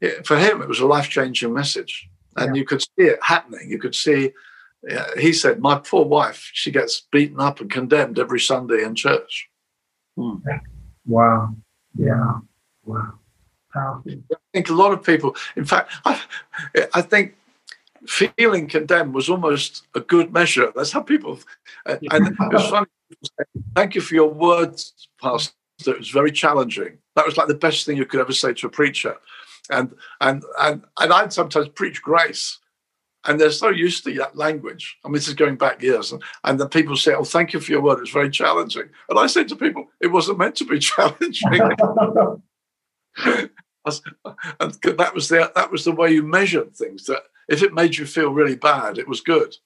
[0.00, 2.60] it, for him, it was a life changing message, and yeah.
[2.60, 3.70] you could see it happening.
[3.70, 4.32] You could see.
[4.86, 8.94] Yeah, he said, "My poor wife, she gets beaten up and condemned every Sunday in
[8.94, 9.48] church."
[10.16, 10.36] Hmm.
[11.06, 11.54] Wow.
[11.96, 12.40] Yeah.
[12.84, 13.14] Wow
[13.74, 14.12] powerful.
[14.32, 16.20] I think a lot of people, in fact, I,
[16.94, 17.36] I think
[18.06, 20.72] feeling condemned was almost a good measure.
[20.74, 21.38] That's how people,
[21.86, 22.86] uh, and it was funny.
[23.74, 25.52] Thank you for your words, Pastor.
[25.86, 26.98] It was very challenging.
[27.16, 29.16] That was like the best thing you could ever say to a preacher.
[29.70, 32.58] And and and and I'd sometimes preach grace,
[33.24, 34.98] and they're so used to that language.
[35.04, 37.60] I mean, this is going back years, and, and then people say, "Oh, thank you
[37.60, 37.98] for your word.
[37.98, 41.60] It was very challenging." And I say to people, "It wasn't meant to be challenging."
[43.86, 47.04] and that was the that was the way you measured things.
[47.04, 49.56] That if it made you feel really bad, it was good.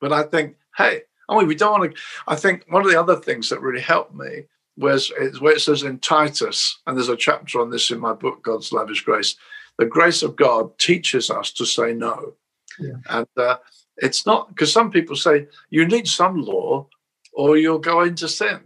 [0.00, 2.00] But I think, hey, I mean, we don't want to.
[2.26, 4.44] I think one of the other things that really helped me
[4.76, 8.42] was where it says in Titus, and there's a chapter on this in my book,
[8.42, 9.36] God's Lavish Grace.
[9.78, 12.34] The grace of God teaches us to say no,
[12.78, 12.94] yeah.
[13.08, 13.56] and uh,
[13.96, 16.86] it's not because some people say you need some law
[17.32, 18.60] or you'll go into sin,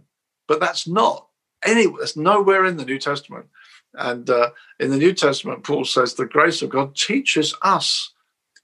[0.47, 1.27] but that's not
[1.63, 1.99] anywhere.
[1.99, 3.47] That's nowhere in the New Testament.
[3.93, 8.13] And uh, in the New Testament, Paul says the grace of God teaches us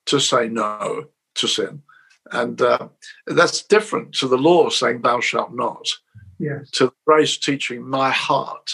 [0.06, 1.82] to say no to sin.
[2.32, 2.90] And uh,
[3.28, 5.88] that's different to the law saying, Thou shalt not,
[6.40, 6.70] yes.
[6.72, 8.72] to grace teaching my heart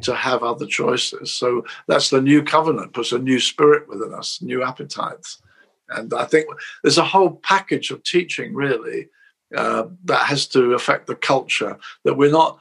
[0.00, 1.32] to have other choices.
[1.32, 5.42] So that's the new covenant, puts a new spirit within us, new appetites.
[5.90, 6.46] And I think
[6.82, 9.08] there's a whole package of teaching, really,
[9.54, 11.76] uh, that has to affect the culture.
[12.04, 12.58] That we're not,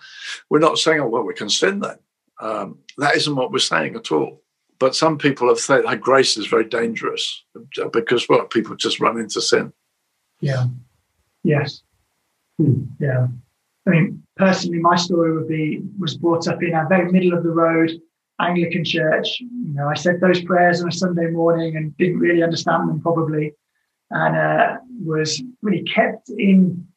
[0.50, 1.98] we're not saying, "Oh, well, we can sin then."
[2.42, 4.42] Um, that isn't what we're saying at all.
[4.80, 7.44] But some people have said that grace is very dangerous
[7.94, 9.72] because well, people just run into sin.
[10.40, 10.66] Yeah.
[11.44, 11.84] Yes.
[12.58, 12.86] Hmm.
[13.00, 13.28] Yeah.
[13.88, 17.44] I mean, personally, my story would be was brought up in a very middle of
[17.44, 17.92] the road
[18.42, 19.40] Anglican church.
[19.40, 23.00] You know, I said those prayers on a Sunday morning and didn't really understand them
[23.02, 23.54] probably,
[24.10, 26.88] and uh, was really kept in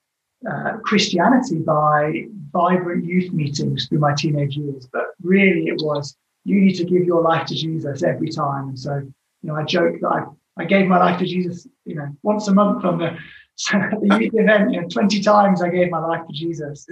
[0.50, 4.88] uh, Christianity by vibrant youth meetings through my teenage years.
[4.90, 8.69] But really, it was you need to give your life to Jesus every time.
[8.69, 9.12] And so, you
[9.43, 12.55] know, I joke that I, I gave my life to Jesus, you know, once a
[12.55, 13.17] month on the,
[13.73, 14.73] the youth event.
[14.73, 16.87] You know, twenty times I gave my life to Jesus,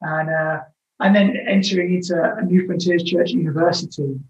[0.00, 0.60] and uh,
[1.00, 4.20] and then entering into a New Frontiers Church University,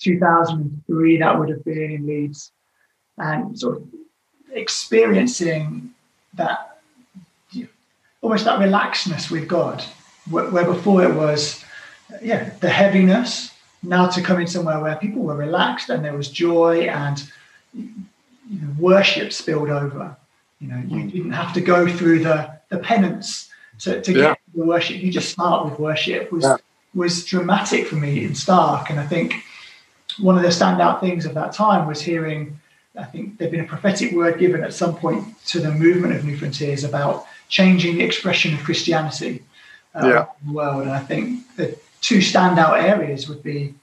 [0.00, 1.18] 2003.
[1.18, 2.52] That would have been in Leeds,
[3.18, 3.88] and sort of
[4.52, 5.90] experiencing
[6.34, 6.80] that
[8.22, 9.84] almost that relaxedness with God,
[10.30, 11.64] where, where before it was,
[12.20, 13.50] yeah, the heaviness.
[13.82, 17.22] Now to come in somewhere where people were relaxed and there was joy and
[17.74, 17.94] you
[18.48, 20.16] know, worship spilled over.
[20.60, 21.12] You know, you mm.
[21.12, 24.18] didn't have to go through the the penance to, to yeah.
[24.18, 25.02] get the worship.
[25.02, 26.56] You just start with worship was yeah.
[26.94, 28.90] was dramatic for me in Stark.
[28.90, 29.34] And I think
[30.20, 32.58] one of the standout things of that time was hearing.
[32.96, 36.24] I think there'd been a prophetic word given at some point to the movement of
[36.24, 39.42] New Frontiers about changing the expression of Christianity
[39.94, 40.26] uh, yeah.
[40.46, 40.82] the world.
[40.82, 43.74] And I think the two standout areas would be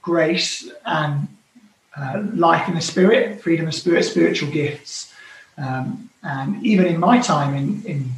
[0.00, 1.28] grace and
[1.96, 5.12] uh, life in the spirit, freedom of spirit, spiritual gifts.
[5.58, 8.10] Um, and even in my time in, in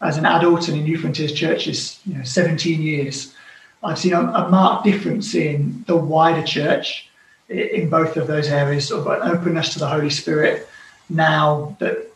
[0.00, 3.34] as an adult and in New Frontiers churches, you know, 17 years,
[3.82, 7.08] I've seen a, a marked difference in the wider church
[7.48, 10.68] in both of those areas, of an openness to the Holy Spirit
[11.08, 12.10] now that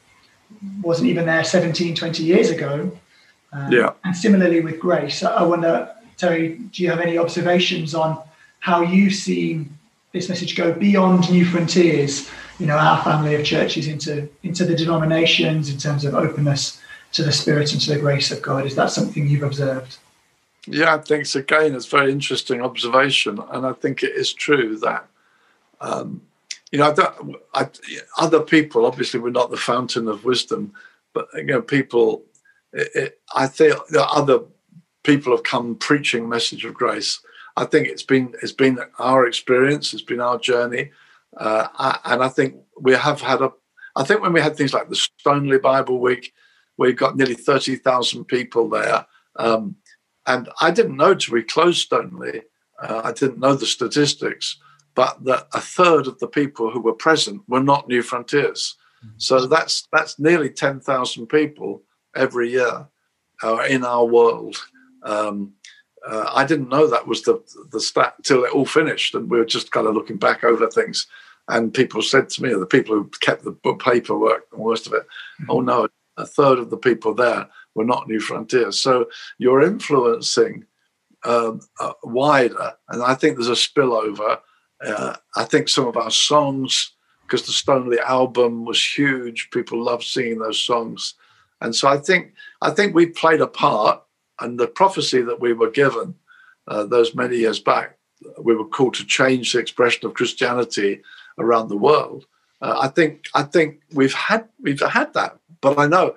[0.82, 2.90] wasn't even there 17, 20 years ago.
[3.52, 3.92] Um, yeah.
[4.04, 8.20] And similarly with grace, I wonder, Terry, do you have any observations on
[8.60, 9.78] how you've seen
[10.12, 14.74] this message go beyond New Frontiers, you know, our family of churches into into the
[14.74, 16.80] denominations in terms of openness
[17.12, 18.66] to the Spirit and to the grace of God?
[18.66, 19.98] Is that something you've observed?
[20.66, 21.34] Yeah, thanks.
[21.34, 25.06] Again, it's a very interesting observation, and I think it is true that
[25.80, 26.22] um,
[26.70, 26.94] you know
[27.54, 27.68] I I,
[28.18, 28.84] other people.
[28.84, 30.72] Obviously, we're not the fountain of wisdom,
[31.12, 32.22] but you know, people.
[32.72, 34.40] It, it, I think that other
[35.04, 37.20] people have come preaching message of grace.
[37.56, 40.90] I think it's been it's been our experience, it's been our journey,
[41.36, 43.52] uh, and I think we have had a.
[43.96, 46.32] I think when we had things like the Stoneleigh Bible Week,
[46.76, 49.06] we got nearly thirty thousand people there.
[49.36, 49.76] Um,
[50.26, 52.42] and I didn't know till we closed Stoneleigh,
[52.82, 54.58] uh, I didn't know the statistics,
[54.94, 58.76] but that a third of the people who were present were not New Frontiers.
[59.04, 59.14] Mm-hmm.
[59.18, 61.82] So that's that's nearly 10,000 people
[62.14, 62.86] every year
[63.42, 64.56] uh, in our world.
[65.02, 65.54] Um,
[66.06, 69.38] uh, I didn't know that was the the stat till it all finished, and we
[69.38, 71.06] were just kind of looking back over things.
[71.48, 75.02] And people said to me, the people who kept the paperwork and most of it,
[75.40, 75.50] mm-hmm.
[75.50, 78.80] oh no, a third of the people there were not New Frontiers.
[78.80, 80.66] So you're influencing
[81.24, 84.38] um, uh, wider, and I think there's a spillover.
[84.84, 86.92] Uh, I think some of our songs,
[87.22, 91.14] because the Stoneleigh album was huge, people love singing those songs,
[91.60, 94.02] and so I think I think we played a part.
[94.40, 96.14] And the prophecy that we were given
[96.68, 97.98] uh, those many years back,
[98.40, 101.02] we were called to change the expression of Christianity
[101.38, 102.24] around the world.
[102.60, 106.14] Uh, I think I think we've had we've had that, but I know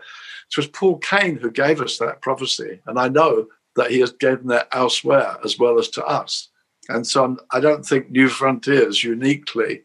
[0.51, 2.80] it was Paul Cain who gave us that prophecy.
[2.86, 6.49] And I know that he has given that elsewhere as well as to us.
[6.89, 9.84] And so I don't think New Frontiers uniquely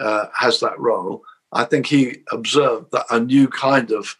[0.00, 1.22] uh, has that role.
[1.56, 4.16] I think he observed that a new kind of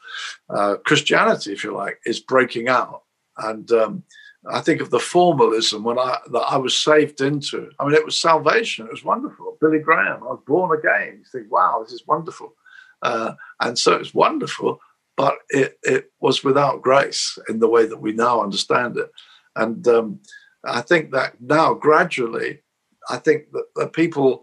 [0.48, 3.02] uh, Christianity, if you like, is breaking out.
[3.38, 4.02] And um,
[4.50, 7.70] I think of the formalism when I that I was saved into.
[7.78, 8.86] I mean, it was salvation.
[8.86, 9.58] It was wonderful.
[9.60, 10.22] Billy Graham.
[10.22, 11.18] I was born again.
[11.18, 12.54] You think, wow, this is wonderful.
[13.02, 14.80] Uh, and so it's wonderful
[15.16, 19.10] but it, it was without grace in the way that we now understand it.
[19.56, 20.20] And um,
[20.64, 22.62] I think that now gradually,
[23.08, 24.42] I think that the people,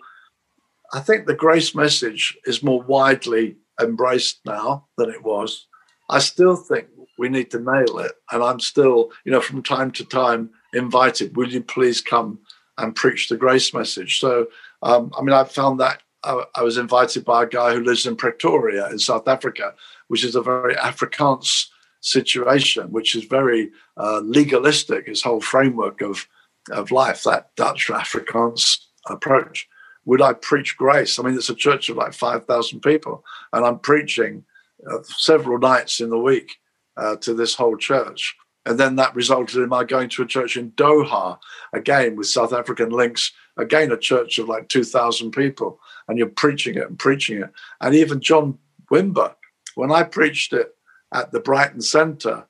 [0.93, 5.67] I think the grace message is more widely embraced now than it was.
[6.09, 8.11] I still think we need to nail it.
[8.31, 12.39] And I'm still, you know, from time to time invited, will you please come
[12.77, 14.19] and preach the grace message?
[14.19, 14.47] So,
[14.81, 18.05] um, I mean, I found that I, I was invited by a guy who lives
[18.05, 19.73] in Pretoria in South Africa
[20.13, 21.67] which is a very Afrikaans
[22.01, 26.27] situation, which is very uh, legalistic, his whole framework of,
[26.69, 28.77] of life, that Dutch Afrikaans
[29.09, 29.67] approach.
[30.05, 31.17] Would I preach grace?
[31.17, 34.43] I mean, it's a church of like 5,000 people, and I'm preaching
[34.89, 36.57] uh, several nights in the week
[36.97, 38.35] uh, to this whole church.
[38.65, 41.37] And then that resulted in my going to a church in Doha,
[41.73, 45.79] again with South African links, again, a church of like 2,000 people.
[46.07, 47.49] And you're preaching it and preaching it.
[47.81, 48.57] And even John
[48.91, 49.35] Wimber,
[49.75, 50.75] when I preached it
[51.13, 52.45] at the Brighton Centre,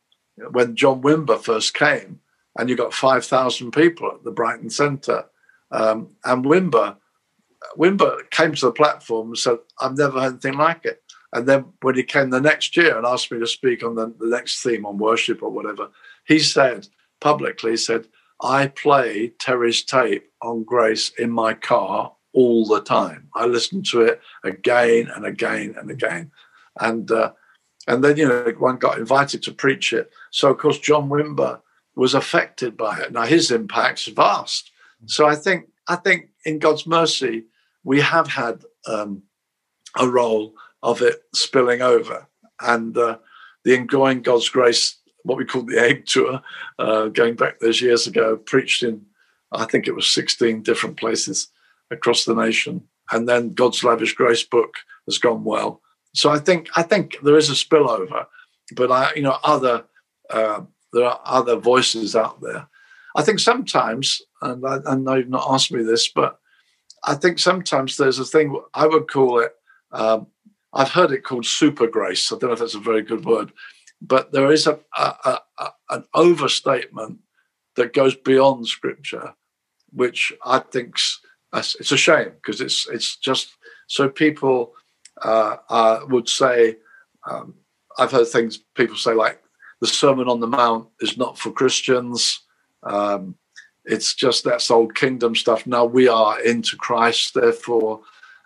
[0.52, 2.20] when John Wimber first came,
[2.58, 5.26] and you got 5,000 people at the Brighton Centre,
[5.72, 6.98] um, and Wimber,
[7.78, 11.02] Wimber came to the platform and said, I've never heard anything like it.
[11.34, 14.14] And then when he came the next year and asked me to speak on the,
[14.20, 15.90] the next theme on worship or whatever,
[16.26, 16.88] he said
[17.22, 18.08] publicly, he said,
[18.42, 23.30] I play Terry's tape on Grace in my car all the time.
[23.36, 26.32] I listen to it again and again and again
[26.80, 27.32] and uh,
[27.88, 30.12] and then you know one got invited to preach it.
[30.32, 31.60] So of course John Wimber
[31.96, 33.12] was affected by it.
[33.12, 34.72] Now his impact's vast.
[35.06, 37.46] So I think I think in God's mercy
[37.84, 39.24] we have had um,
[39.98, 42.28] a role of it spilling over
[42.62, 43.18] and uh,
[43.64, 46.42] the enjoying God's grace, what we call the egg tour,
[46.80, 49.06] uh, going back those years ago, preached in
[49.56, 51.50] I think it was 16 different places
[51.92, 52.84] across the nation.
[53.12, 54.76] And then God's lavish grace book
[55.06, 55.82] has gone well.
[56.16, 58.26] So I think I think there is a spillover,
[58.76, 59.86] but I you know other
[60.30, 60.62] uh,
[60.92, 62.68] there are other voices out there.
[63.16, 66.40] I think sometimes, and I, I, know you've not asked me this, but
[67.04, 69.54] I think sometimes there's a thing I would call it.
[69.92, 70.28] Um,
[70.74, 72.32] I've heard it called super grace.
[72.32, 73.52] I don't know if that's a very good word,
[74.02, 77.20] but there is a, a, a an overstatement
[77.76, 79.34] that goes beyond scripture,
[79.92, 81.20] which I think's
[81.54, 83.56] it's a shame because it's it's just
[83.88, 84.74] so people
[85.22, 86.78] uh, uh, would say,
[87.30, 87.56] um,
[87.98, 89.40] I've heard things people say like
[89.82, 92.42] the Sermon on the Mount is not for Christians.
[92.82, 93.36] Um,
[93.86, 95.68] it's just that's old kingdom stuff.
[95.68, 98.02] Now we are into Christ, therefore,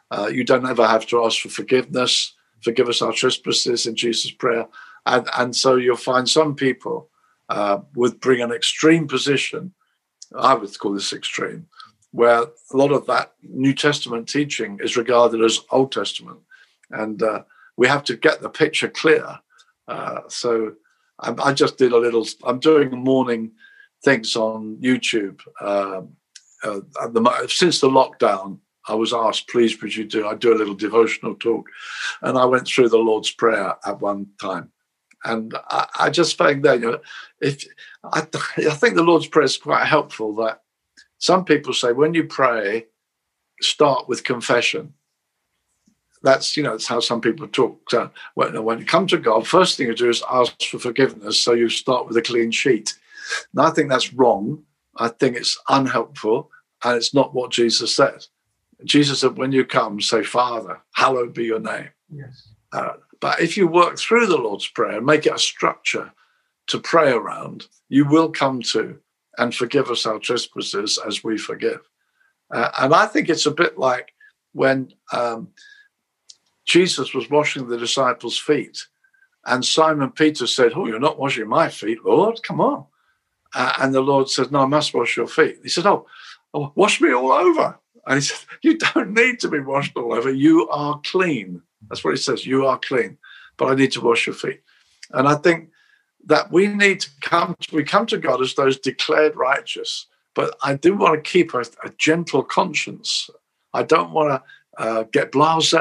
[0.09, 2.33] uh, you don't ever have to ask for forgiveness.
[2.63, 4.67] Forgive us our trespasses in Jesus' prayer.
[5.05, 7.09] And, and so you'll find some people
[7.49, 9.73] uh, would bring an extreme position.
[10.35, 11.67] I would call this extreme,
[12.11, 16.39] where a lot of that New Testament teaching is regarded as Old Testament.
[16.91, 17.43] And uh,
[17.77, 19.39] we have to get the picture clear.
[19.88, 20.73] Uh, so
[21.19, 23.51] I, I, just did a little, I'm doing a morning
[24.03, 25.39] things on YouTube.
[25.61, 26.15] Um,
[26.63, 26.79] uh,
[27.09, 30.27] the, since the lockdown, I was asked, please, would you do?
[30.27, 31.67] I do a little devotional talk,
[32.21, 34.71] and I went through the Lord's Prayer at one time,
[35.23, 36.99] and I, I just found that you know,
[37.41, 37.65] if
[38.03, 38.25] I,
[38.57, 40.33] I think the Lord's Prayer is quite helpful.
[40.35, 40.61] That
[41.17, 42.85] some people say when you pray,
[43.61, 44.93] start with confession.
[46.23, 47.89] That's you know that's how some people talk.
[47.89, 51.39] So when, when you come to God, first thing you do is ask for forgiveness.
[51.39, 52.95] So you start with a clean sheet.
[53.53, 54.63] And I think that's wrong.
[54.97, 56.49] I think it's unhelpful,
[56.84, 58.25] and it's not what Jesus said.
[58.84, 61.89] Jesus said, when you come, say, Father, hallowed be your name.
[62.13, 62.49] Yes.
[62.71, 66.11] Uh, but if you work through the Lord's Prayer and make it a structure
[66.67, 68.99] to pray around, you will come to
[69.38, 71.80] and forgive us our trespasses as we forgive.
[72.53, 74.13] Uh, and I think it's a bit like
[74.53, 75.49] when um,
[76.65, 78.86] Jesus was washing the disciples' feet,
[79.45, 82.86] and Simon Peter said, Oh, you're not washing my feet, Lord, come on.
[83.53, 85.57] Uh, and the Lord said, No, I must wash your feet.
[85.63, 86.05] He said, Oh,
[86.53, 87.77] oh wash me all over.
[88.05, 90.31] And he said, You don't need to be washed all over.
[90.31, 91.61] You are clean.
[91.89, 92.45] That's what he says.
[92.45, 93.17] You are clean.
[93.57, 94.61] But I need to wash your feet.
[95.11, 95.69] And I think
[96.25, 100.07] that we need to come, to, we come to God as those declared righteous.
[100.35, 103.29] But I do want to keep a, a gentle conscience.
[103.73, 105.73] I don't want to uh, get blase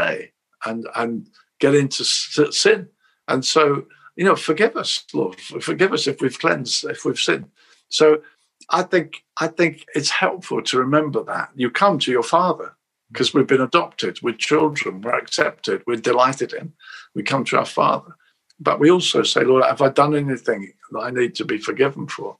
[0.64, 1.26] and, and
[1.58, 2.88] get into sin.
[3.28, 3.84] And so,
[4.16, 5.38] you know, forgive us, Lord.
[5.40, 7.50] Forgive us if we've cleansed, if we've sinned.
[7.88, 8.22] So
[8.70, 12.74] I think I think it's helpful to remember that you come to your Father
[13.12, 16.72] because we've been adopted, we're children, we're accepted, we're delighted in.
[17.14, 18.16] We come to our Father,
[18.58, 22.08] but we also say, Lord, have I done anything that I need to be forgiven
[22.08, 22.36] for,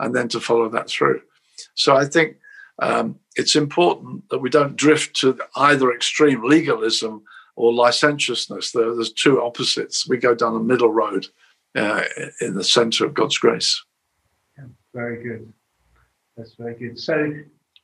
[0.00, 1.22] and then to follow that through.
[1.74, 2.36] So I think
[2.80, 7.22] um, it's important that we don't drift to either extreme legalism
[7.62, 8.72] or licentiousness.
[8.72, 10.08] There, there's two opposites.
[10.08, 11.26] We go down a middle road
[11.76, 12.02] uh,
[12.40, 13.80] in the center of God's grace.
[14.92, 15.52] Very good.
[16.36, 16.98] That's very good.
[16.98, 17.32] So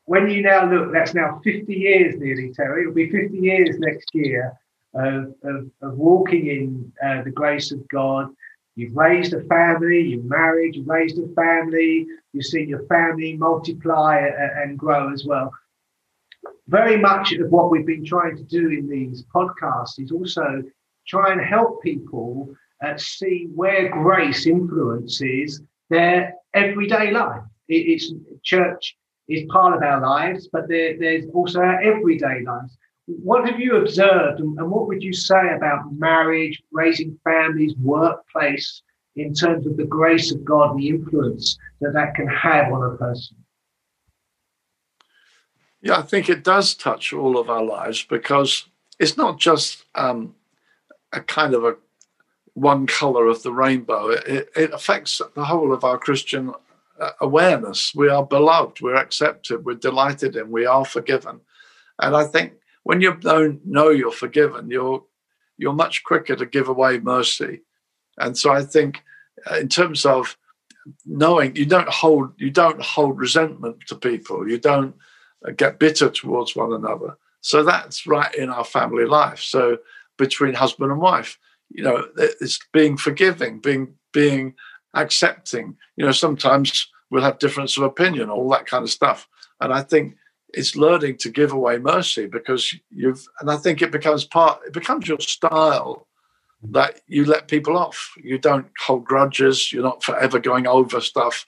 [0.06, 2.82] when you now look, that's now 50 years nearly, Terry.
[2.82, 4.58] It'll be 50 years next year
[4.94, 8.30] of, of, of walking in uh, the grace of God.
[8.74, 14.28] You've raised a family, you're married, you've raised a family, you've seen your family multiply
[14.56, 15.52] and grow as well.
[16.68, 20.62] Very much of what we've been trying to do in these podcasts is also
[21.06, 22.54] try and help people
[22.84, 27.42] uh, see where grace influences their everyday life.
[27.68, 28.12] It, it's
[28.42, 28.96] church
[29.28, 32.76] is part of our lives, but there, there's also our everyday lives.
[33.06, 38.82] What have you observed, and, and what would you say about marriage, raising families, workplace,
[39.16, 42.92] in terms of the grace of God and the influence that that can have on
[42.92, 43.38] a person?
[45.80, 48.66] Yeah, I think it does touch all of our lives because
[48.98, 50.34] it's not just um,
[51.12, 51.76] a kind of a
[52.54, 54.08] one color of the rainbow.
[54.08, 56.52] It, it, affects the whole of our Christian
[56.98, 57.94] uh, awareness.
[57.94, 61.40] We are beloved, we're accepted, we're delighted in, we are forgiven.
[62.00, 65.04] And I think when you know, know you're forgiven, you're
[65.56, 67.62] you're much quicker to give away mercy.
[68.16, 69.02] And so I think
[69.50, 70.36] uh, in terms of
[71.04, 74.94] knowing you don't hold you don't hold resentment to people, you don't
[75.56, 77.16] get bitter towards one another.
[77.40, 79.40] So that's right in our family life.
[79.40, 79.78] So
[80.16, 81.38] between husband and wife,
[81.70, 84.54] you know it's being forgiving being being
[84.94, 85.76] accepting.
[85.96, 89.28] You know sometimes we'll have difference of opinion all that kind of stuff.
[89.60, 90.16] And i think
[90.54, 94.72] it's learning to give away mercy because you've and i think it becomes part it
[94.72, 96.08] becomes your style
[96.62, 98.14] that you let people off.
[98.22, 99.72] You don't hold grudges.
[99.72, 101.46] You're not forever going over stuff.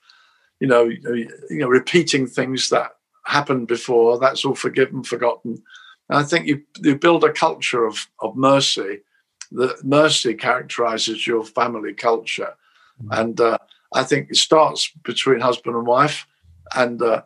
[0.61, 2.93] You know you know repeating things that
[3.25, 5.62] happened before that's all forgiven forgotten
[6.09, 9.01] and i think you you build a culture of of mercy
[9.53, 12.55] that mercy characterizes your family culture.
[13.03, 13.12] Mm-hmm.
[13.12, 13.59] And uh,
[13.93, 16.27] I think it starts between husband and wife.
[16.75, 17.23] And uh,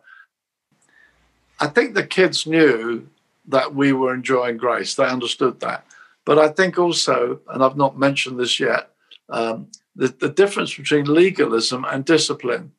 [1.59, 3.07] I think the kids knew
[3.47, 5.85] that we were enjoying grace, they understood that.
[6.25, 8.89] But I think also, and I've not mentioned this yet,
[9.29, 12.71] um, the, the difference between legalism and discipline.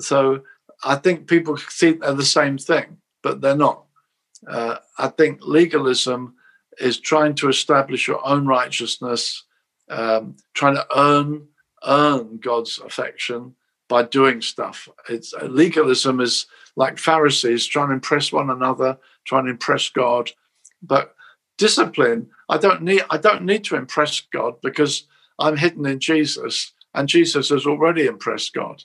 [0.00, 0.42] So
[0.84, 3.84] I think people think they're the same thing, but they're not.
[4.46, 6.34] Uh, I think legalism
[6.78, 9.44] is trying to establish your own righteousness,
[9.88, 11.48] um, trying to earn
[11.84, 13.54] earn God's affection
[13.88, 14.88] by doing stuff.
[15.08, 20.30] It's uh, legalism is like Pharisees trying to impress one another, trying to impress God.
[20.82, 21.14] But
[21.58, 25.06] discipline, I don't need I don't need to impress God because
[25.38, 28.82] I'm hidden in Jesus and Jesus has already impressed God.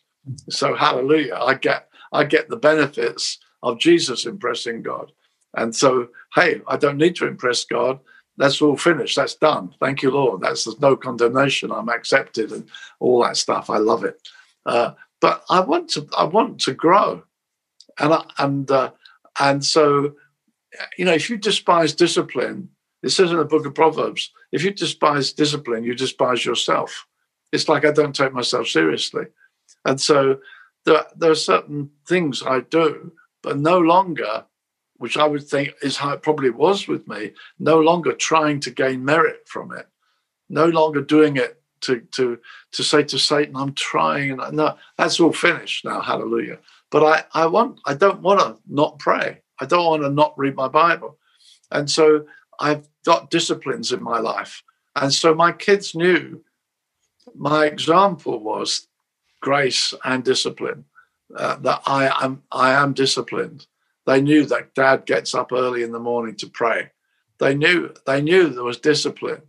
[0.49, 5.11] So hallelujah, I get I get the benefits of Jesus impressing God.
[5.55, 7.99] And so, hey, I don't need to impress God.
[8.37, 9.15] That's all finished.
[9.15, 9.73] That's done.
[9.79, 10.41] Thank you, Lord.
[10.41, 11.71] That's there's no condemnation.
[11.71, 12.69] I'm accepted and
[12.99, 13.69] all that stuff.
[13.69, 14.21] I love it.
[14.65, 17.23] Uh, but I want to I want to grow,
[17.99, 18.91] and I, and uh,
[19.39, 20.13] and so,
[20.97, 22.69] you know, if you despise discipline,
[23.01, 27.07] it says in the book of Proverbs, if you despise discipline, you despise yourself.
[27.51, 29.25] It's like I don't take myself seriously,
[29.87, 30.39] and so
[30.85, 34.43] there, there are certain things I do, but no longer,
[34.97, 38.69] which I would think is how it probably was with me, no longer trying to
[38.69, 39.87] gain merit from it,
[40.49, 42.37] no longer doing it to to
[42.73, 46.01] to say to Satan, I'm trying, and no, that's all finished now.
[46.01, 46.59] Hallelujah.
[46.91, 49.41] But I I want I don't want to not pray.
[49.61, 51.17] I don't want to not read my Bible,
[51.71, 52.25] and so
[52.59, 54.63] I've got disciplines in my life,
[54.97, 56.43] and so my kids knew.
[57.35, 58.87] My example was
[59.41, 60.85] grace and discipline.
[61.35, 63.67] Uh, that I am I am disciplined.
[64.05, 66.91] They knew that Dad gets up early in the morning to pray.
[67.39, 69.41] They knew they knew there was discipline,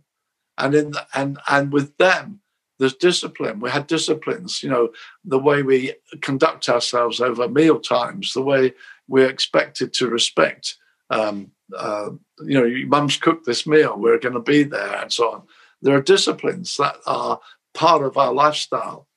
[0.57, 2.41] and in the, and and with them
[2.79, 3.61] there's discipline.
[3.61, 4.61] We had disciplines.
[4.61, 4.89] You know
[5.23, 8.73] the way we conduct ourselves over meal times, the way
[9.07, 10.75] we're expected to respect.
[11.09, 12.11] Um, uh,
[12.45, 13.97] you know, mum's cooked this meal.
[13.97, 15.43] We're going to be there, and so on.
[15.81, 17.39] There are disciplines that are
[17.73, 19.07] part of our lifestyle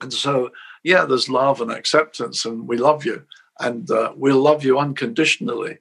[0.00, 0.50] and so,
[0.82, 3.24] yeah, there's love and acceptance, and we love you,
[3.58, 5.78] and uh, we'll love you unconditionally.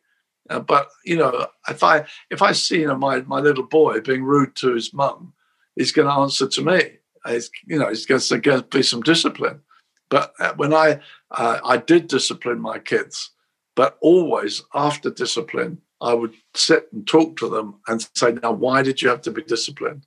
[0.50, 4.02] Uh, but you know, if I if I see you know my my little boy
[4.02, 5.34] being rude to his mum,
[5.76, 6.98] he's going to answer to me.
[7.28, 9.62] He's, you know, he's going to be some discipline.
[10.10, 11.00] But uh, when I
[11.32, 13.32] uh, I did discipline my kids,
[13.76, 18.82] but always after discipline, I would sit and talk to them and say, "Now, why
[18.82, 20.06] did you have to be disciplined?"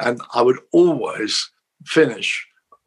[0.00, 1.50] And I would always
[1.84, 2.46] finish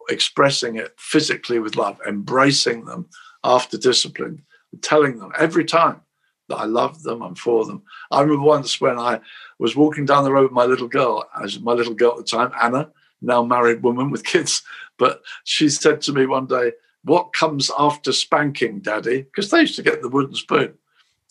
[0.10, 3.07] expressing it physically with love, embracing them
[3.43, 4.43] after discipline,
[4.82, 6.01] telling them every time
[6.49, 7.84] that I love them, I'm for them.
[8.12, 9.22] I remember once when I
[9.60, 12.24] was walking down the road with my little girl, as my little girl at the
[12.24, 12.89] time, Anna,
[13.22, 14.64] now married woman with kids,
[14.97, 19.76] but she said to me one day, "What comes after spanking, Daddy?" Because they used
[19.76, 20.74] to get the wooden spoon,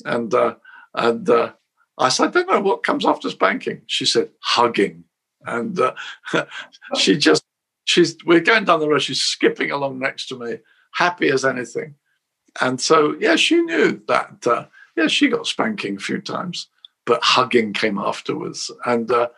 [0.04, 0.54] and uh,
[0.94, 1.52] and uh,
[1.98, 5.04] I said, "I don't know what comes after spanking." She said, "Hugging,"
[5.46, 5.94] and uh,
[6.96, 7.44] she just
[7.88, 9.02] she's we're going down the road.
[9.02, 10.58] She's skipping along next to me,
[10.92, 11.94] happy as anything.
[12.60, 14.46] And so, yeah, she knew that.
[14.46, 14.66] Uh,
[14.96, 16.68] yeah, she got spanking a few times,
[17.06, 19.28] but hugging came afterwards, and uh,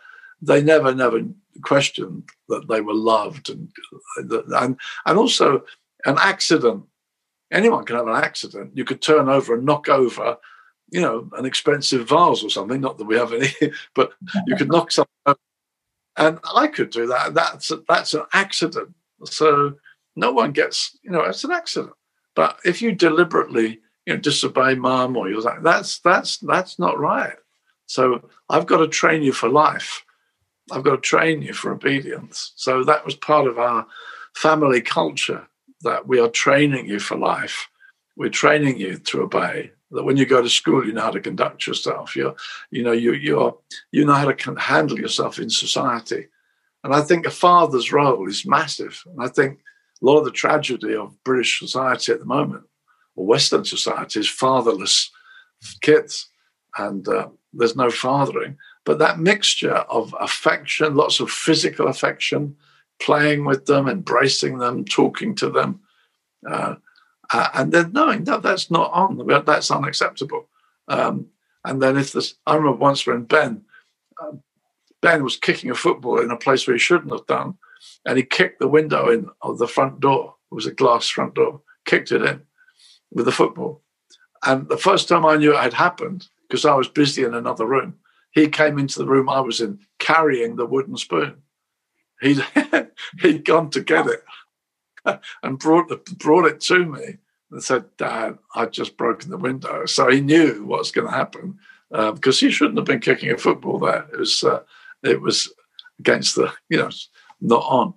[0.41, 1.21] they never, never
[1.63, 3.69] questioned that they were loved, and
[4.17, 5.63] and and also
[6.05, 6.83] an accident.
[7.51, 8.71] Anyone can have an accident.
[8.75, 10.37] You could turn over and knock over,
[10.89, 12.81] you know, an expensive vase or something.
[12.81, 13.49] Not that we have any,
[13.95, 14.13] but
[14.47, 15.37] you could knock something over
[16.17, 17.33] and I could do that.
[17.33, 18.93] That's that's an accident.
[19.25, 19.75] So
[20.15, 21.93] no one gets, you know, it's an accident.
[22.35, 26.99] But if you deliberately, you know, disobey mom or you're like, that's that's that's not
[26.99, 27.35] right.
[27.85, 30.05] So I've got to train you for life.
[30.71, 32.53] I've got to train you for obedience.
[32.55, 33.85] So that was part of our
[34.35, 35.47] family culture
[35.81, 37.67] that we are training you for life.
[38.15, 41.19] We're training you to obey that when you go to school you know how to
[41.19, 42.15] conduct yourself.
[42.15, 42.35] You
[42.71, 43.57] you know you you're
[43.91, 46.27] you know how to handle yourself in society.
[46.83, 49.03] And i think a father's role is massive.
[49.05, 49.59] And i think
[50.01, 52.63] a lot of the tragedy of british society at the moment
[53.15, 55.11] or western society is fatherless
[55.81, 56.29] kids.
[56.77, 58.57] And uh, there's no fathering.
[58.85, 62.55] But that mixture of affection lots of physical affection
[63.01, 65.81] playing with them embracing them talking to them
[66.49, 66.75] uh,
[67.33, 70.49] uh, and then knowing that that's not on, that's unacceptable.
[70.87, 71.27] Um,
[71.63, 73.63] and then if this, I remember once when Ben,
[74.21, 74.33] uh,
[75.01, 77.55] Ben was kicking a football in a place where he shouldn't have done,
[78.05, 80.35] and he kicked the window in of the front door.
[80.51, 81.61] It was a glass front door.
[81.85, 82.41] Kicked it in
[83.11, 83.81] with the football.
[84.45, 87.65] And the first time I knew it had happened, because I was busy in another
[87.65, 87.95] room,
[88.31, 91.41] he came into the room I was in carrying the wooden spoon.
[92.21, 92.43] He'd,
[93.21, 94.23] he'd gone to get it
[95.43, 97.17] and brought the, brought it to me
[97.51, 101.59] and said, "Dad, I've just broken the window." So he knew what's going to happen
[101.91, 104.07] uh, because he shouldn't have been kicking a football there.
[104.13, 104.61] It was uh,
[105.03, 105.51] it was
[105.99, 106.89] against the you know
[107.39, 107.93] not on.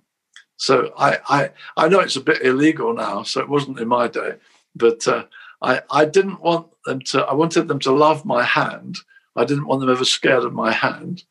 [0.57, 4.07] So I, I I know it's a bit illegal now, so it wasn't in my
[4.07, 4.35] day,
[4.75, 5.25] but uh,
[5.61, 7.23] I I didn't want them to.
[7.23, 8.97] I wanted them to love my hand.
[9.35, 11.23] I didn't want them ever scared of my hand.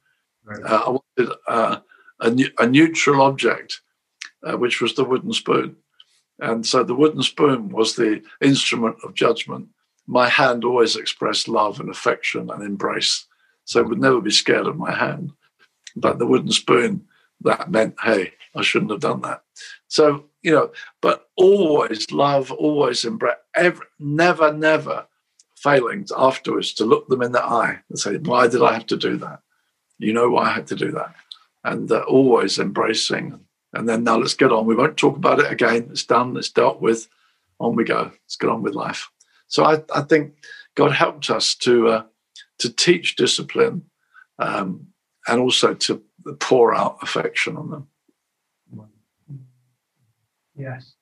[0.44, 0.62] Right.
[0.62, 1.78] Uh, I wanted uh,
[2.20, 3.80] a, a neutral object
[4.44, 5.76] uh, which was the wooden spoon.
[6.41, 9.68] And so the wooden spoon was the instrument of judgment.
[10.07, 13.26] My hand always expressed love and affection and embrace.
[13.64, 15.32] So it would never be scared of my hand.
[15.97, 17.07] But the wooden spoon,
[17.43, 19.43] that meant, hey, I shouldn't have done that.
[19.89, 25.07] So, you know, but always love, always embrace, ever, never, never
[25.57, 28.87] failing to afterwards to look them in the eye and say, why did I have
[28.87, 29.41] to do that?
[29.99, 31.14] You know why I had to do that.
[31.62, 33.41] And uh, always embracing.
[33.74, 34.66] And then now let's get on.
[34.66, 35.88] We won't talk about it again.
[35.90, 36.36] It's done.
[36.36, 37.08] It's dealt with.
[37.60, 38.10] On we go.
[38.12, 39.08] Let's get on with life.
[39.46, 40.34] So I, I think
[40.74, 42.02] God helped us to uh,
[42.58, 43.82] to teach discipline
[44.38, 44.88] um,
[45.28, 46.02] and also to
[46.40, 47.88] pour out affection on them.
[50.56, 50.94] Yes.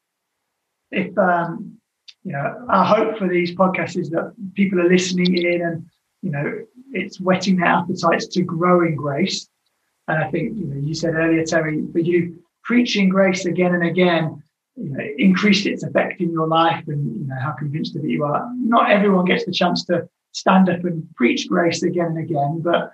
[0.91, 1.79] If um,
[2.25, 5.87] you know, our hope for these podcasts is that people are listening in and,
[6.23, 9.49] you know, it's whetting their appetites to grow in grace.
[10.09, 13.85] And I think, you know, you said earlier, Terry, for you, preaching grace again and
[13.85, 14.43] again,
[14.77, 18.11] you know, increased its effect in your life and, you know, how convinced of it
[18.11, 18.51] you are.
[18.57, 22.93] Not everyone gets the chance to stand up and preach grace again and again, but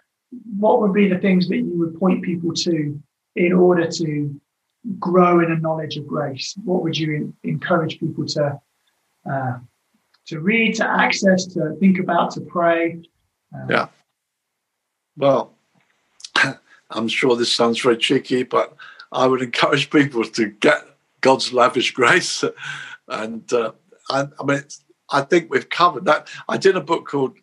[0.58, 3.00] what would be the things that you would point people to
[3.36, 4.40] in order to
[4.98, 6.54] grow in a knowledge of grace?
[6.64, 8.60] What would you encourage people to
[9.30, 9.58] uh,
[10.28, 13.02] to read, to access, to think about, to pray.
[13.54, 13.86] Uh, yeah.
[15.16, 15.54] Well,
[16.90, 18.76] I'm sure this sounds very cheeky, but
[19.12, 20.82] I would encourage people to get
[21.20, 22.44] God's lavish grace.
[23.09, 23.72] And uh,
[24.11, 24.62] I, I mean,
[25.11, 26.28] I think we've covered that.
[26.48, 27.36] I did a book called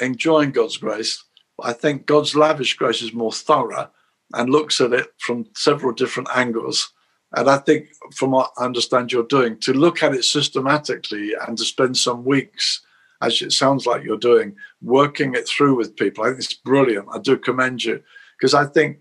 [0.00, 1.24] Enjoying God's Grace.
[1.62, 3.90] I think God's lavish grace is more thorough
[4.34, 6.92] and looks at it from several different angles.
[7.34, 11.58] And I think, from what I understand you're doing, to look at it systematically and
[11.58, 12.80] to spend some weeks,
[13.20, 17.08] as it sounds like you're doing, working it through with people, I think it's brilliant.
[17.12, 18.02] I do commend you
[18.38, 18.98] because I think,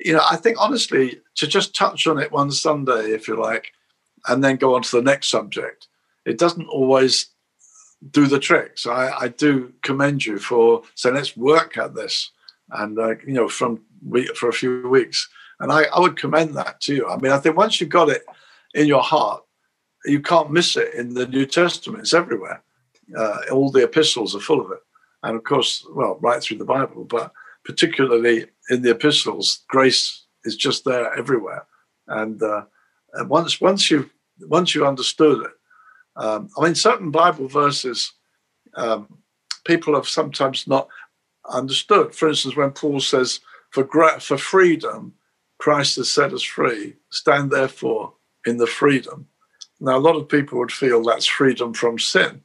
[0.00, 3.72] you know, I think honestly, to just touch on it one Sunday, if you like,
[4.28, 5.88] and then go on to the next subject,
[6.24, 7.30] it doesn't always
[8.10, 8.78] do the trick.
[8.78, 12.30] So I, I do commend you for saying, let's work at this.
[12.70, 13.80] And, uh, you know, from
[14.34, 15.28] for a few weeks
[15.60, 17.08] and I, I would commend that to you.
[17.08, 18.24] I mean, I think once you've got it
[18.74, 19.44] in your heart,
[20.06, 22.00] you can't miss it in the New Testament.
[22.00, 22.62] It's everywhere.
[23.16, 24.80] Uh, all the epistles are full of it.
[25.22, 27.32] And of course, well, right through the Bible, but
[27.64, 31.66] particularly in the epistles, grace is just there everywhere.
[32.08, 32.64] And, uh,
[33.14, 34.08] and once once you
[34.40, 35.52] once you understood it,
[36.16, 38.12] um, I mean, certain Bible verses
[38.74, 39.18] um,
[39.64, 40.88] people have sometimes not
[41.48, 42.14] understood.
[42.14, 43.84] For instance, when Paul says, "For
[44.20, 45.14] for freedom,
[45.58, 46.96] Christ has set us free.
[47.10, 48.14] Stand therefore
[48.46, 49.28] in the freedom.
[49.78, 52.42] Now, a lot of people would feel that's freedom from sin.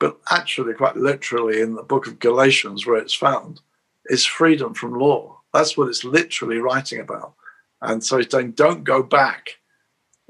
[0.00, 3.60] But actually, quite literally, in the book of Galatians, where it's found,
[4.06, 5.40] is freedom from law.
[5.54, 7.34] That's what it's literally writing about.
[7.80, 9.58] And so he's saying, don't go back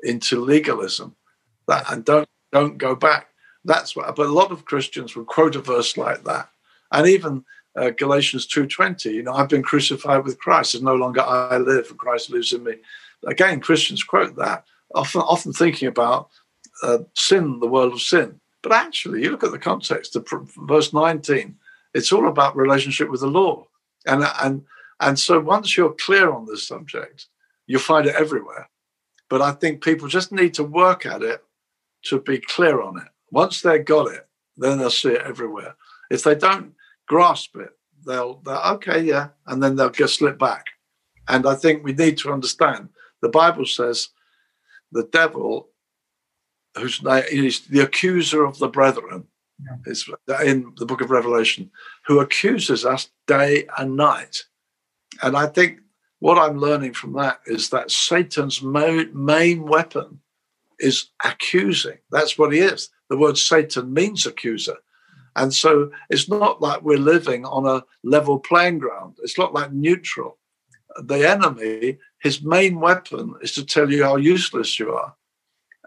[0.02, 1.16] into legalism.
[1.66, 3.28] That, and don't don't go back.
[3.64, 4.14] That's what.
[4.14, 6.50] But a lot of Christians would quote a verse like that,
[6.92, 7.44] and even
[7.76, 10.74] uh, Galatians 2.20, you know, I've been crucified with Christ.
[10.74, 12.74] It's no longer I live, and Christ lives in me.
[13.26, 14.64] Again, Christians quote that,
[14.94, 16.28] often, often thinking about
[16.82, 18.40] uh, sin, the world of sin.
[18.62, 21.56] But actually, you look at the context of verse 19,
[21.94, 23.66] it's all about relationship with the law.
[24.06, 24.64] And, and,
[25.04, 27.26] and so once you're clear on this subject,
[27.66, 28.70] you'll find it everywhere.
[29.28, 31.44] But I think people just need to work at it
[32.06, 33.08] to be clear on it.
[33.30, 34.26] Once they've got it,
[34.56, 35.76] then they'll see it everywhere.
[36.10, 36.72] If they don't,
[37.06, 37.70] grasp it,
[38.06, 40.66] they'll, they'll okay, yeah, and then they'll just slip back.
[41.28, 42.88] And I think we need to understand
[43.20, 44.08] the Bible says
[44.92, 45.68] the devil,
[46.78, 49.24] who's the accuser of the brethren,
[49.60, 49.76] yeah.
[49.84, 50.08] is
[50.44, 51.70] in the book of Revelation,
[52.06, 54.44] who accuses us day and night.
[55.22, 55.80] And I think
[56.20, 60.20] what I'm learning from that is that Satan's main weapon
[60.78, 61.98] is accusing.
[62.10, 62.88] That's what he is.
[63.10, 64.76] The word Satan means accuser.
[65.36, 69.16] And so it's not like we're living on a level playing ground.
[69.22, 70.38] It's not like neutral.
[70.96, 75.14] The enemy, his main weapon is to tell you how useless you are.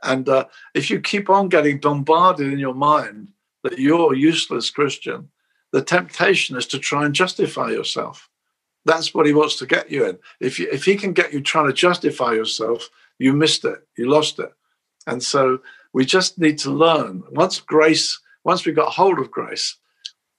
[0.04, 3.30] And uh, if you keep on getting bombarded in your mind
[3.64, 5.30] that you're a useless Christian,
[5.72, 8.30] the temptation is to try and justify yourself.
[8.88, 10.18] That's what he wants to get you in.
[10.40, 14.10] If, you, if he can get you trying to justify yourself, you missed it, you
[14.10, 14.52] lost it.
[15.06, 15.60] And so
[15.94, 17.24] we just need to learn.
[17.32, 19.76] Once grace once we got hold of grace,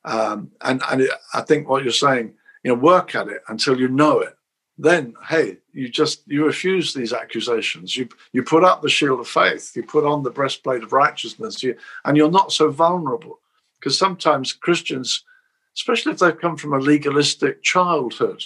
[0.06, 2.32] um, and and it, I think what you're saying,
[2.62, 4.34] you know, work at it until you know it.
[4.78, 7.98] Then, hey, you just you refuse these accusations.
[7.98, 9.72] You you put up the shield of faith.
[9.76, 11.62] You put on the breastplate of righteousness.
[11.62, 11.76] You,
[12.06, 13.40] and you're not so vulnerable
[13.78, 15.22] because sometimes Christians,
[15.78, 18.44] especially if they've come from a legalistic childhood,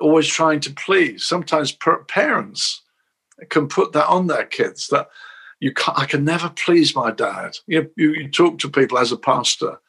[0.00, 1.24] always trying to please.
[1.24, 1.76] Sometimes
[2.08, 2.82] parents
[3.48, 5.08] can put that on their kids that
[5.60, 7.56] you I can never please my dad.
[7.66, 9.80] You, you, you talk to people as a pastor,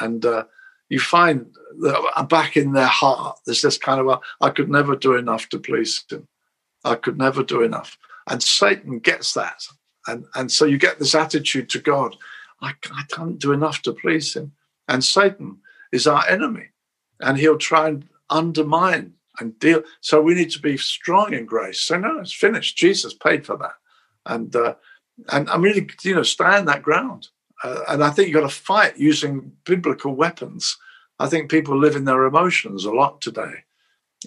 [0.00, 0.44] and uh,
[0.88, 1.46] you find
[1.80, 5.58] that back in their heart, there's this kind of, I could never do enough to
[5.58, 6.26] please him.
[6.84, 7.98] I could never do enough.
[8.28, 9.66] And Satan gets that.
[10.06, 12.16] And, and so you get this attitude to God
[12.62, 14.52] I, I can't do enough to please him.
[14.88, 15.58] And Satan
[15.92, 16.70] is our enemy,
[17.20, 19.82] and he'll try and undermine and deal.
[20.00, 21.80] So we need to be strong in grace.
[21.80, 22.76] So no, it's finished.
[22.76, 23.74] Jesus paid for that,
[24.26, 24.74] and uh,
[25.30, 27.28] and I'm really you know stand that ground.
[27.62, 30.76] Uh, and I think you've got to fight using biblical weapons.
[31.18, 33.64] I think people live in their emotions a lot today.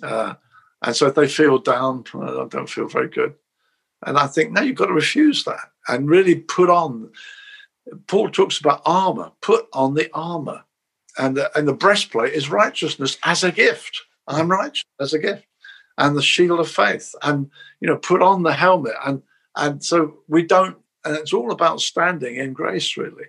[0.01, 0.35] Uh,
[0.81, 3.33] and so if they feel down, I don't feel very good.
[4.05, 7.11] And I think, no, you've got to refuse that and really put on.
[8.07, 10.63] Paul talks about armor, put on the armor.
[11.17, 14.01] And the, and the breastplate is righteousness as a gift.
[14.27, 15.45] I'm righteous as a gift.
[15.97, 17.15] And the shield of faith.
[17.21, 17.49] And,
[17.79, 18.95] you know, put on the helmet.
[19.05, 19.21] And,
[19.55, 23.25] and so we don't and it's all about standing in grace, really.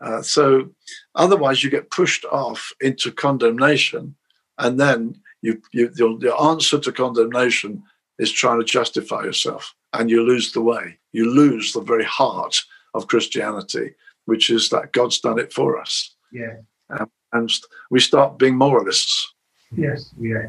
[0.00, 0.68] Uh, so
[1.14, 4.14] otherwise, you get pushed off into condemnation,
[4.58, 7.82] and then you, you your, your answer to condemnation
[8.18, 10.98] is trying to justify yourself, and you lose the way.
[11.12, 12.60] You lose the very heart
[12.94, 13.94] of Christianity,
[14.26, 16.14] which is that God's done it for us.
[16.30, 16.58] Yeah,
[16.90, 17.50] um, and
[17.90, 19.32] we start being moralists.
[19.76, 20.10] Yes.
[20.18, 20.48] Yeah.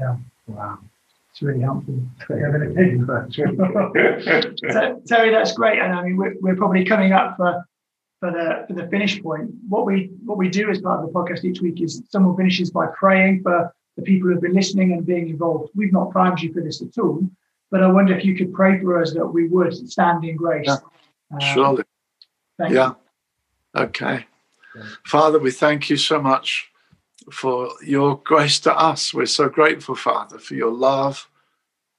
[0.00, 0.16] Yeah.
[0.46, 0.78] Wow.
[1.30, 2.00] It's really helpful.
[5.06, 7.62] Terry, that's great, and I mean we're, we're probably coming up for
[8.20, 9.50] for the for the finish point.
[9.68, 12.70] What we what we do as part of the podcast each week is someone finishes
[12.70, 15.72] by praying for the people who've been listening and being involved.
[15.74, 17.20] We've not primed you for this at all,
[17.70, 20.64] but I wonder if you could pray for us that we would stand in grace.
[20.66, 20.76] Yeah,
[21.32, 21.84] um, surely.
[22.58, 22.92] yeah.
[23.74, 23.82] You.
[23.82, 24.26] Okay.
[25.04, 26.70] Father, we thank you so much
[27.32, 29.12] for your grace to us.
[29.12, 31.28] We're so grateful, Father, for your love,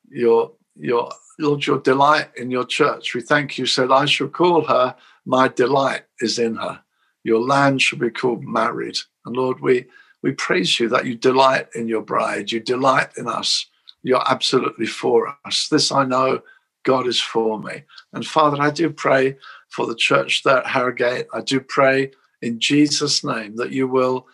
[0.10, 3.14] your your Lord, your delight in your church.
[3.14, 3.66] We thank you.
[3.66, 4.96] Said, I shall call her.
[5.26, 6.82] My delight is in her.
[7.24, 8.98] Your land shall be called married.
[9.26, 9.86] And Lord, we
[10.24, 12.52] we praise you that you delight in your bride.
[12.52, 13.66] You delight in us.
[14.04, 15.68] You're absolutely for us.
[15.70, 16.42] This I know.
[16.84, 17.84] God is for me.
[18.14, 21.28] And Father, I do pray for the church there at Harrogate.
[21.34, 22.12] I do pray
[22.42, 24.28] in Jesus' name that you will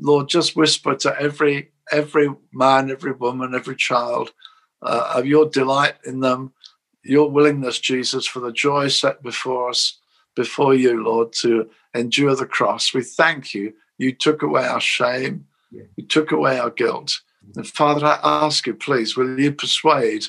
[0.00, 4.32] Lord, just whisper to every every man, every woman, every child
[4.82, 6.52] uh, of your delight in them,
[7.02, 9.98] your willingness, Jesus, for the joy set before us,
[10.36, 12.94] before you, Lord, to endure the cross.
[12.94, 13.74] We thank you.
[13.98, 15.46] You took away our shame.
[15.96, 17.20] You took away our guilt.
[17.56, 20.26] And Father, I ask you, please, will you persuade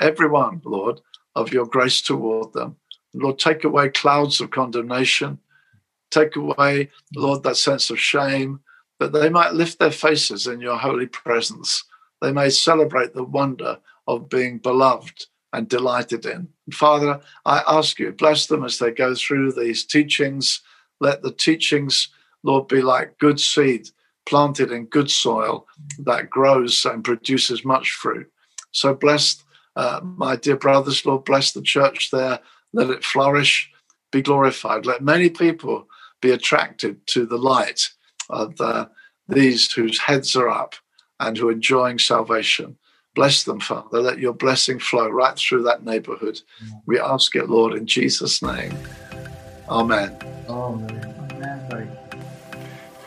[0.00, 1.00] everyone, Lord,
[1.34, 2.76] of your grace toward them?
[3.12, 5.40] Lord, take away clouds of condemnation.
[6.10, 8.60] Take away, Lord, that sense of shame
[8.98, 11.84] that they might lift their faces in your holy presence.
[12.20, 16.48] They may celebrate the wonder of being beloved and delighted in.
[16.72, 20.60] Father, I ask you, bless them as they go through these teachings.
[21.00, 22.08] Let the teachings,
[22.42, 23.88] Lord, be like good seed
[24.26, 25.66] planted in good soil
[25.98, 28.30] that grows and produces much fruit.
[28.70, 29.42] So bless
[29.76, 32.38] uh, my dear brothers, Lord, bless the church there.
[32.72, 33.70] Let it flourish,
[34.12, 34.86] be glorified.
[34.86, 35.88] Let many people
[36.20, 37.88] be attracted to the light
[38.28, 38.86] of uh,
[39.28, 40.74] these whose heads are up
[41.18, 42.76] and who are enjoying salvation.
[43.14, 44.00] Bless them, Father.
[44.00, 46.40] Let your blessing flow right through that neighborhood.
[46.86, 48.76] We ask it, Lord, in Jesus' name.
[49.68, 50.16] Amen.
[50.48, 50.90] Amen.
[50.90, 51.19] Amen.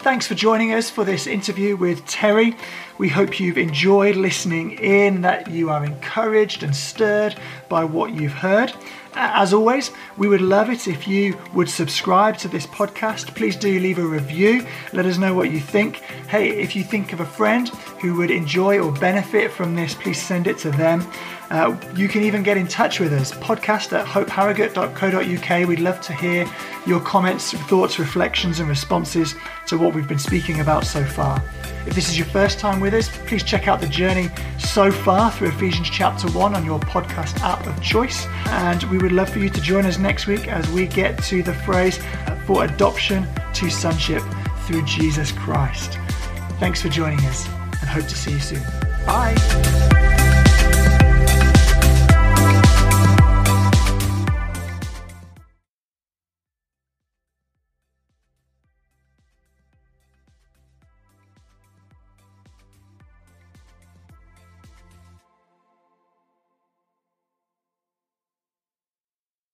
[0.04, 2.58] Thanks for joining us for this interview with Terry.
[2.98, 7.38] We hope you've enjoyed listening in, that you are encouraged and stirred
[7.70, 8.74] by what you've heard.
[9.16, 13.34] As always, we would love it if you would subscribe to this podcast.
[13.34, 14.68] Please do leave a review.
[14.92, 15.98] Let us know what you think.
[16.28, 17.70] Hey, if you think of a friend
[18.02, 21.10] who would enjoy or benefit from this, please send it to them.
[21.54, 25.68] Uh, you can even get in touch with us, podcast at hopeharrogate.co.uk.
[25.68, 26.52] We'd love to hear
[26.88, 29.36] your comments, thoughts, reflections, and responses
[29.68, 31.44] to what we've been speaking about so far.
[31.86, 35.32] If this is your first time with us, please check out the journey so far
[35.32, 38.26] through Ephesians chapter 1 on your podcast app of choice.
[38.48, 41.44] And we would love for you to join us next week as we get to
[41.44, 42.00] the phrase
[42.48, 44.24] for adoption to sonship
[44.66, 46.00] through Jesus Christ.
[46.60, 48.64] Thanks for joining us and hope to see you soon.
[49.06, 50.23] Bye.